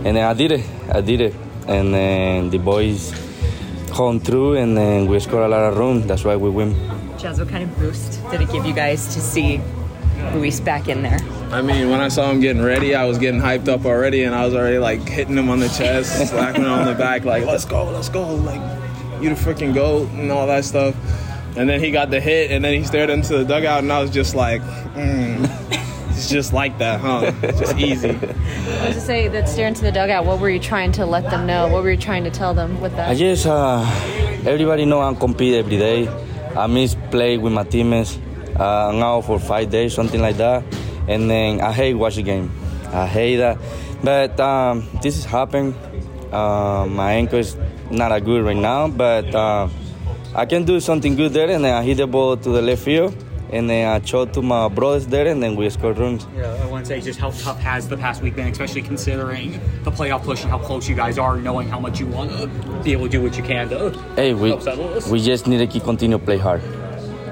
and 0.04 0.17
then 0.17 0.17
I 0.17 0.34
did 0.34 0.52
it. 0.52 0.65
I 0.91 0.99
did 0.99 1.21
it, 1.21 1.34
and 1.65 1.93
then 1.93 2.49
the 2.49 2.58
boys 2.58 3.13
home 3.89 4.19
through, 4.19 4.56
and 4.58 4.78
then 4.78 5.08
we 5.08 5.19
score 5.19 5.43
a 5.43 5.47
lot 5.47 5.63
of 5.71 5.78
room. 5.78 6.08
That's 6.08 6.23
why 6.23 6.36
we 6.36 6.49
win. 6.49 6.75
Jazz, 7.17 7.39
what 7.39 7.49
kind 7.49 7.63
of 7.63 7.78
boost 7.78 8.21
did 8.32 8.41
it 8.41 8.52
give 8.52 8.65
you 8.65 8.73
guys 8.73 9.13
to 9.13 9.19
see 9.19 9.62
Luis 10.34 10.60
back 10.60 10.88
in 10.88 11.02
there? 11.02 11.19
I 11.52 11.62
mean, 11.62 11.89
when 11.89 11.99
I 11.99 12.08
saw 12.10 12.30
him 12.30 12.39
getting 12.39 12.62
ready, 12.62 12.95
I 12.95 13.06
was 13.06 13.17
getting 13.17 13.41
hyped 13.41 13.67
up 13.67 13.86
already, 13.86 14.23
and 14.23 14.36
I 14.36 14.45
was 14.45 14.56
already 14.56 14.78
like 14.78 15.08
hitting 15.08 15.38
him 15.38 15.49
on 15.49 15.60
the 15.60 15.69
chest, 15.69 16.30
slapping 16.30 16.63
him 16.63 16.71
on 16.71 16.86
the 16.86 16.93
back, 16.95 17.25
like 17.25 17.45
"Let's 17.45 17.65
go, 17.65 17.86
let's 17.86 18.10
go!" 18.10 18.36
Like 18.36 18.62
you 19.21 19.30
the 19.30 19.36
freaking 19.36 19.73
goat 19.73 20.10
and 20.12 20.32
all 20.32 20.47
that 20.47 20.65
stuff. 20.65 20.95
And 21.58 21.67
then 21.67 21.80
he 21.80 21.91
got 21.91 22.10
the 22.10 22.21
hit, 22.21 22.52
and 22.52 22.63
then 22.63 22.73
he 22.73 22.84
stared 22.84 23.10
into 23.10 23.38
the 23.39 23.43
dugout, 23.43 23.80
and 23.80 23.91
I 23.91 24.02
was 24.02 24.12
just 24.12 24.36
like, 24.36 24.62
mm, 24.62 25.48
"It's 26.19 26.29
just 26.29 26.53
like 26.53 26.77
that, 26.77 26.99
huh? 26.99 27.32
Just 27.41 27.77
easy." 27.77 28.10
I 28.12 28.88
was 28.88 28.95
to 28.95 29.01
say 29.01 29.27
that 29.27 29.49
stare 29.49 29.67
into 29.67 29.82
the 29.82 29.91
dugout. 29.91 30.25
What 30.25 30.39
were 30.39 30.49
you 30.49 30.60
trying 30.60 30.91
to 30.93 31.05
let 31.05 31.29
them 31.29 31.45
know? 31.47 31.67
What 31.67 31.84
were 31.84 31.91
you 31.91 31.97
trying 31.97 32.23
to 32.25 32.32
tell 32.32 32.53
them 32.53 32.79
with 32.82 32.95
that? 32.95 33.10
I 33.10 33.15
just 33.15 33.45
uh, 33.45 33.82
everybody 34.45 34.86
know 34.86 35.01
I 35.01 35.13
compete 35.13 35.55
every 35.55 35.77
day. 35.77 36.08
I 36.55 36.67
miss 36.67 36.95
play 37.12 37.38
with 37.38 37.53
my 37.53 37.63
teammates. 37.63 38.17
Uh, 38.60 38.89
I'm 38.89 39.21
for 39.23 39.39
five 39.39 39.69
days, 39.69 39.93
something 39.93 40.19
like 40.19 40.38
that 40.38 40.63
and 41.10 41.29
then 41.29 41.60
I 41.60 41.73
hate 41.73 41.95
watch 41.95 42.15
the 42.15 42.21
game. 42.21 42.51
I 42.93 43.08
hate 43.08 43.38
that. 43.38 43.58
But 44.03 44.39
um, 44.39 44.88
this 45.01 45.17
is 45.17 45.25
happening. 45.25 45.73
Uh, 46.32 46.86
my 46.88 47.13
ankle 47.13 47.39
is 47.39 47.58
not 47.89 48.10
that 48.10 48.23
good 48.23 48.45
right 48.45 48.55
now, 48.55 48.88
but 48.88 49.34
uh, 49.34 49.67
I 50.36 50.45
can 50.45 50.63
do 50.63 50.79
something 50.79 51.15
good 51.15 51.34
there, 51.34 51.49
and 51.49 51.65
then 51.65 51.73
I 51.73 51.82
hit 51.82 51.97
the 51.97 52.05
ball 52.05 52.38
to 52.38 52.49
the 52.49 52.62
left 52.62 52.84
field, 52.84 53.15
and 53.51 53.69
then 53.69 53.88
I 53.88 53.95
uh, 53.97 54.05
showed 54.05 54.33
to 54.33 54.41
my 54.41 54.67
brothers 54.67 55.07
there, 55.07 55.27
and 55.27 55.41
then 55.41 55.55
we 55.55 55.69
scored 55.69 55.97
runs. 55.97 56.27
Yeah, 56.35 56.53
I 56.62 56.65
want 56.67 56.85
to 56.85 56.89
say 56.89 57.01
just 57.01 57.19
how 57.19 57.31
tough 57.31 57.59
has 57.59 57.88
the 57.88 57.97
past 57.97 58.21
week 58.21 58.35
been, 58.35 58.47
especially 58.47 58.81
considering 58.81 59.59
the 59.83 59.91
playoff 59.91 60.23
push 60.23 60.41
and 60.43 60.51
how 60.51 60.59
close 60.59 60.88
you 60.88 60.95
guys 60.95 61.17
are, 61.17 61.38
knowing 61.38 61.67
how 61.67 61.79
much 61.79 61.99
you 61.99 62.07
want 62.07 62.31
to 62.31 62.47
be 62.83 62.91
able 62.91 63.05
to 63.05 63.09
do 63.09 63.21
what 63.21 63.38
you 63.38 63.43
can 63.43 63.69
to 63.69 63.89
Hey, 64.15 64.33
we 64.33 64.49
help 64.49 64.62
settle 64.62 64.88
this. 64.89 65.07
we 65.09 65.19
just 65.21 65.47
need 65.47 65.57
to 65.59 65.67
keep 65.67 65.83
continue 65.83 66.17
play 66.17 66.38
hard. 66.38 66.62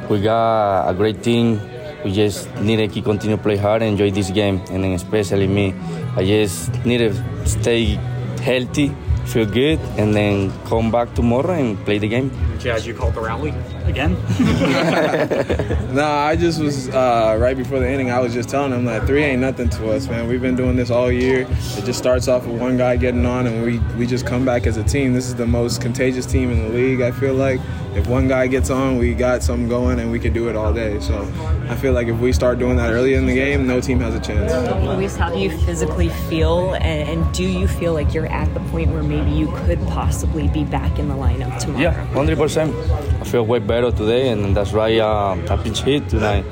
We 0.09 0.21
got 0.21 0.89
a 0.89 0.93
great 0.93 1.21
team. 1.23 1.59
We 2.03 2.11
just 2.13 2.53
need 2.61 2.77
to 2.77 2.87
keep 2.87 3.03
continue 3.05 3.37
play 3.37 3.57
hard 3.57 3.81
and 3.81 3.91
enjoy 3.91 4.11
this 4.11 4.29
game, 4.31 4.61
and 4.71 4.83
then 4.83 4.93
especially 4.93 5.47
me, 5.47 5.73
I 6.15 6.23
just 6.23 6.73
need 6.85 6.99
to 6.99 7.13
stay 7.47 7.99
healthy, 8.41 8.95
feel 9.27 9.45
good, 9.45 9.79
and 9.97 10.15
then 10.15 10.51
come 10.65 10.91
back 10.91 11.13
tomorrow 11.13 11.53
and 11.53 11.77
play 11.85 11.97
the 11.97 12.07
game. 12.07 12.31
Jazz, 12.59 12.87
you 12.87 12.93
called 12.93 13.13
the 13.13 13.21
rally 13.21 13.53
again. 13.85 14.15
No, 15.97 16.03
I 16.05 16.35
just 16.35 16.59
was 16.59 16.89
uh, 16.89 17.35
right 17.39 17.57
before 17.57 17.79
the 17.79 17.89
inning. 17.89 18.11
I 18.11 18.19
was 18.19 18.33
just 18.33 18.49
telling 18.49 18.71
them 18.71 18.85
that 18.85 19.07
three 19.07 19.23
ain't 19.23 19.41
nothing 19.41 19.69
to 19.69 19.91
us, 19.91 20.07
man. 20.07 20.27
We've 20.27 20.41
been 20.41 20.55
doing 20.55 20.75
this 20.75 20.91
all 20.91 21.11
year. 21.11 21.47
It 21.49 21.85
just 21.85 21.97
starts 21.97 22.27
off 22.27 22.45
with 22.45 22.59
one 22.61 22.77
guy 22.77 22.97
getting 22.97 23.25
on, 23.25 23.47
and 23.47 23.63
we 23.63 23.79
we 23.97 24.05
just 24.05 24.25
come 24.25 24.45
back 24.45 24.67
as 24.67 24.77
a 24.77 24.83
team. 24.83 25.13
This 25.13 25.25
is 25.27 25.35
the 25.35 25.47
most 25.47 25.81
contagious 25.81 26.25
team 26.25 26.51
in 26.51 26.63
the 26.63 26.69
league. 26.69 27.01
I 27.01 27.11
feel 27.11 27.33
like 27.33 27.59
if 27.97 28.07
one 28.07 28.27
guy 28.27 28.47
gets 28.47 28.69
on, 28.69 28.97
we 28.97 29.13
got 29.13 29.41
something 29.41 29.67
going, 29.67 29.99
and 29.99 30.11
we 30.11 30.19
can 30.19 30.31
do 30.31 30.49
it 30.49 30.55
all 30.55 30.71
day. 30.71 30.99
So 30.99 31.21
I 31.67 31.75
feel 31.75 31.93
like 31.93 32.07
if 32.07 32.19
we 32.19 32.31
start 32.31 32.59
doing 32.59 32.77
that 32.77 32.91
early 32.91 33.15
in 33.15 33.25
the 33.25 33.33
game, 33.33 33.65
no 33.65 33.81
team 33.81 33.99
has 34.01 34.13
a 34.13 34.19
chance. 34.19 34.51
Luis, 34.85 35.15
how 35.15 35.33
do 35.33 35.39
you 35.39 35.49
physically 35.49 36.09
feel, 36.29 36.75
and, 36.75 37.09
and 37.09 37.33
do 37.33 37.43
you 37.43 37.67
feel 37.67 37.93
like 37.93 38.13
you're 38.13 38.27
at 38.27 38.53
the 38.53 38.59
point 38.71 38.91
where 38.91 39.03
maybe 39.03 39.31
you 39.31 39.47
could 39.65 39.79
possibly 39.87 40.47
be 40.47 40.63
back 40.63 40.99
in 40.99 41.07
the 41.07 41.15
lineup 41.15 41.59
tomorrow? 41.59 41.81
Yeah, 41.81 42.05
hundred 42.13 42.37
percent. 42.37 42.75
I 43.19 43.23
feel 43.23 43.45
way 43.45 43.59
better 43.59 43.91
today, 43.91 44.29
and 44.29 44.55
that's 44.55 44.71
why 44.71 44.97
uh, 44.99 45.35
I 45.49 45.57
pitch 45.57 45.81
hit 45.81 46.07
tonight. 46.07 46.45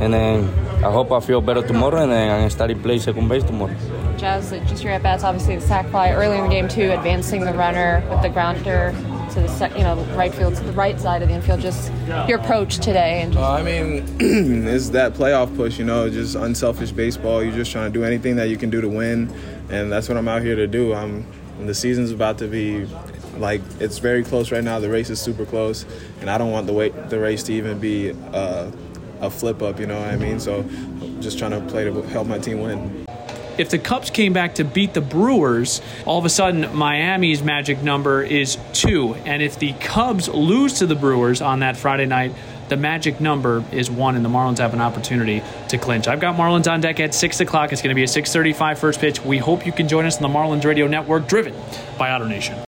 And 0.00 0.12
then 0.14 0.48
I 0.84 0.90
hope 0.90 1.10
I 1.12 1.20
feel 1.20 1.40
better 1.40 1.62
tomorrow, 1.62 2.02
and 2.02 2.12
then 2.12 2.30
I 2.30 2.40
can 2.40 2.50
start 2.50 2.70
to 2.70 2.76
play 2.76 2.98
second 2.98 3.28
base 3.28 3.44
tomorrow. 3.44 3.74
Jazz, 4.16 4.50
just 4.68 4.82
your 4.82 4.92
at 4.92 5.02
bats, 5.02 5.22
obviously 5.22 5.54
the 5.54 5.60
sac 5.62 5.86
fly 5.90 6.10
early 6.10 6.38
in 6.38 6.44
the 6.44 6.50
game 6.50 6.66
too, 6.66 6.90
advancing 6.90 7.44
the 7.44 7.52
runner 7.52 8.04
with 8.10 8.20
the 8.22 8.28
grounder 8.28 8.92
to 9.38 9.46
the 9.46 9.72
you 9.76 9.84
know 9.84 9.96
right 10.16 10.34
field 10.34 10.54
to 10.56 10.62
the 10.64 10.72
right 10.72 10.98
side 11.00 11.22
of 11.22 11.28
the 11.28 11.34
infield. 11.34 11.60
Just 11.60 11.92
your 12.28 12.38
approach 12.38 12.78
today 12.78 13.22
and 13.22 13.32
just 13.32 13.42
Uh, 13.42 13.52
I 13.52 13.62
mean, 13.62 14.04
it's 14.66 14.90
that 14.90 15.14
playoff 15.14 15.54
push, 15.56 15.78
you 15.78 15.84
know, 15.84 16.08
just 16.10 16.34
unselfish 16.34 16.92
baseball. 16.92 17.42
You're 17.42 17.54
just 17.54 17.72
trying 17.72 17.92
to 17.92 17.98
do 17.98 18.04
anything 18.04 18.36
that 18.36 18.48
you 18.48 18.56
can 18.56 18.70
do 18.70 18.80
to 18.80 18.88
win, 18.88 19.32
and 19.70 19.90
that's 19.90 20.08
what 20.08 20.18
I'm 20.18 20.28
out 20.28 20.42
here 20.42 20.56
to 20.56 20.66
do. 20.66 20.94
I'm, 20.94 21.26
the 21.60 21.74
season's 21.74 22.10
about 22.10 22.38
to 22.38 22.46
be, 22.46 22.86
like, 23.36 23.60
it's 23.80 23.98
very 23.98 24.22
close 24.22 24.52
right 24.52 24.62
now. 24.62 24.78
The 24.78 24.88
race 24.90 25.10
is 25.10 25.20
super 25.20 25.44
close, 25.44 25.84
and 26.20 26.30
I 26.30 26.38
don't 26.38 26.50
want 26.50 26.66
the 26.66 26.72
wait, 26.72 27.10
the 27.10 27.18
race 27.18 27.42
to 27.44 27.52
even 27.52 27.78
be 27.78 28.12
uh, 28.32 28.70
a 29.20 29.30
flip 29.30 29.62
up. 29.62 29.80
You 29.80 29.86
know 29.86 29.98
what 29.98 30.08
I 30.08 30.16
mean? 30.16 30.40
So, 30.40 30.62
just 31.20 31.38
trying 31.38 31.52
to 31.52 31.60
play 31.72 31.84
to 31.84 32.02
help 32.02 32.26
my 32.26 32.38
team 32.38 32.60
win. 32.60 33.07
If 33.58 33.70
the 33.70 33.78
Cubs 33.78 34.08
came 34.10 34.32
back 34.32 34.54
to 34.54 34.64
beat 34.64 34.94
the 34.94 35.00
Brewers, 35.00 35.82
all 36.06 36.18
of 36.18 36.24
a 36.24 36.30
sudden 36.30 36.74
Miami's 36.74 37.42
magic 37.42 37.82
number 37.82 38.22
is 38.22 38.56
two. 38.72 39.14
And 39.26 39.42
if 39.42 39.58
the 39.58 39.72
Cubs 39.74 40.28
lose 40.28 40.74
to 40.74 40.86
the 40.86 40.94
Brewers 40.94 41.42
on 41.42 41.60
that 41.60 41.76
Friday 41.76 42.06
night, 42.06 42.32
the 42.68 42.76
magic 42.76 43.20
number 43.20 43.64
is 43.72 43.90
one, 43.90 44.14
and 44.14 44.24
the 44.24 44.28
Marlins 44.28 44.58
have 44.58 44.74
an 44.74 44.80
opportunity 44.80 45.42
to 45.68 45.78
clinch. 45.78 46.06
I've 46.06 46.20
got 46.20 46.36
Marlins 46.36 46.70
on 46.70 46.80
deck 46.80 47.00
at 47.00 47.14
six 47.14 47.40
o'clock. 47.40 47.72
It's 47.72 47.82
going 47.82 47.90
to 47.90 47.94
be 47.94 48.04
a 48.04 48.06
6:35 48.06 48.78
first 48.78 49.00
pitch. 49.00 49.24
We 49.24 49.38
hope 49.38 49.66
you 49.66 49.72
can 49.72 49.88
join 49.88 50.04
us 50.04 50.16
on 50.16 50.22
the 50.22 50.38
Marlins 50.38 50.64
Radio 50.64 50.86
Network, 50.86 51.26
driven 51.26 51.54
by 51.98 52.10
AutoNation. 52.10 52.56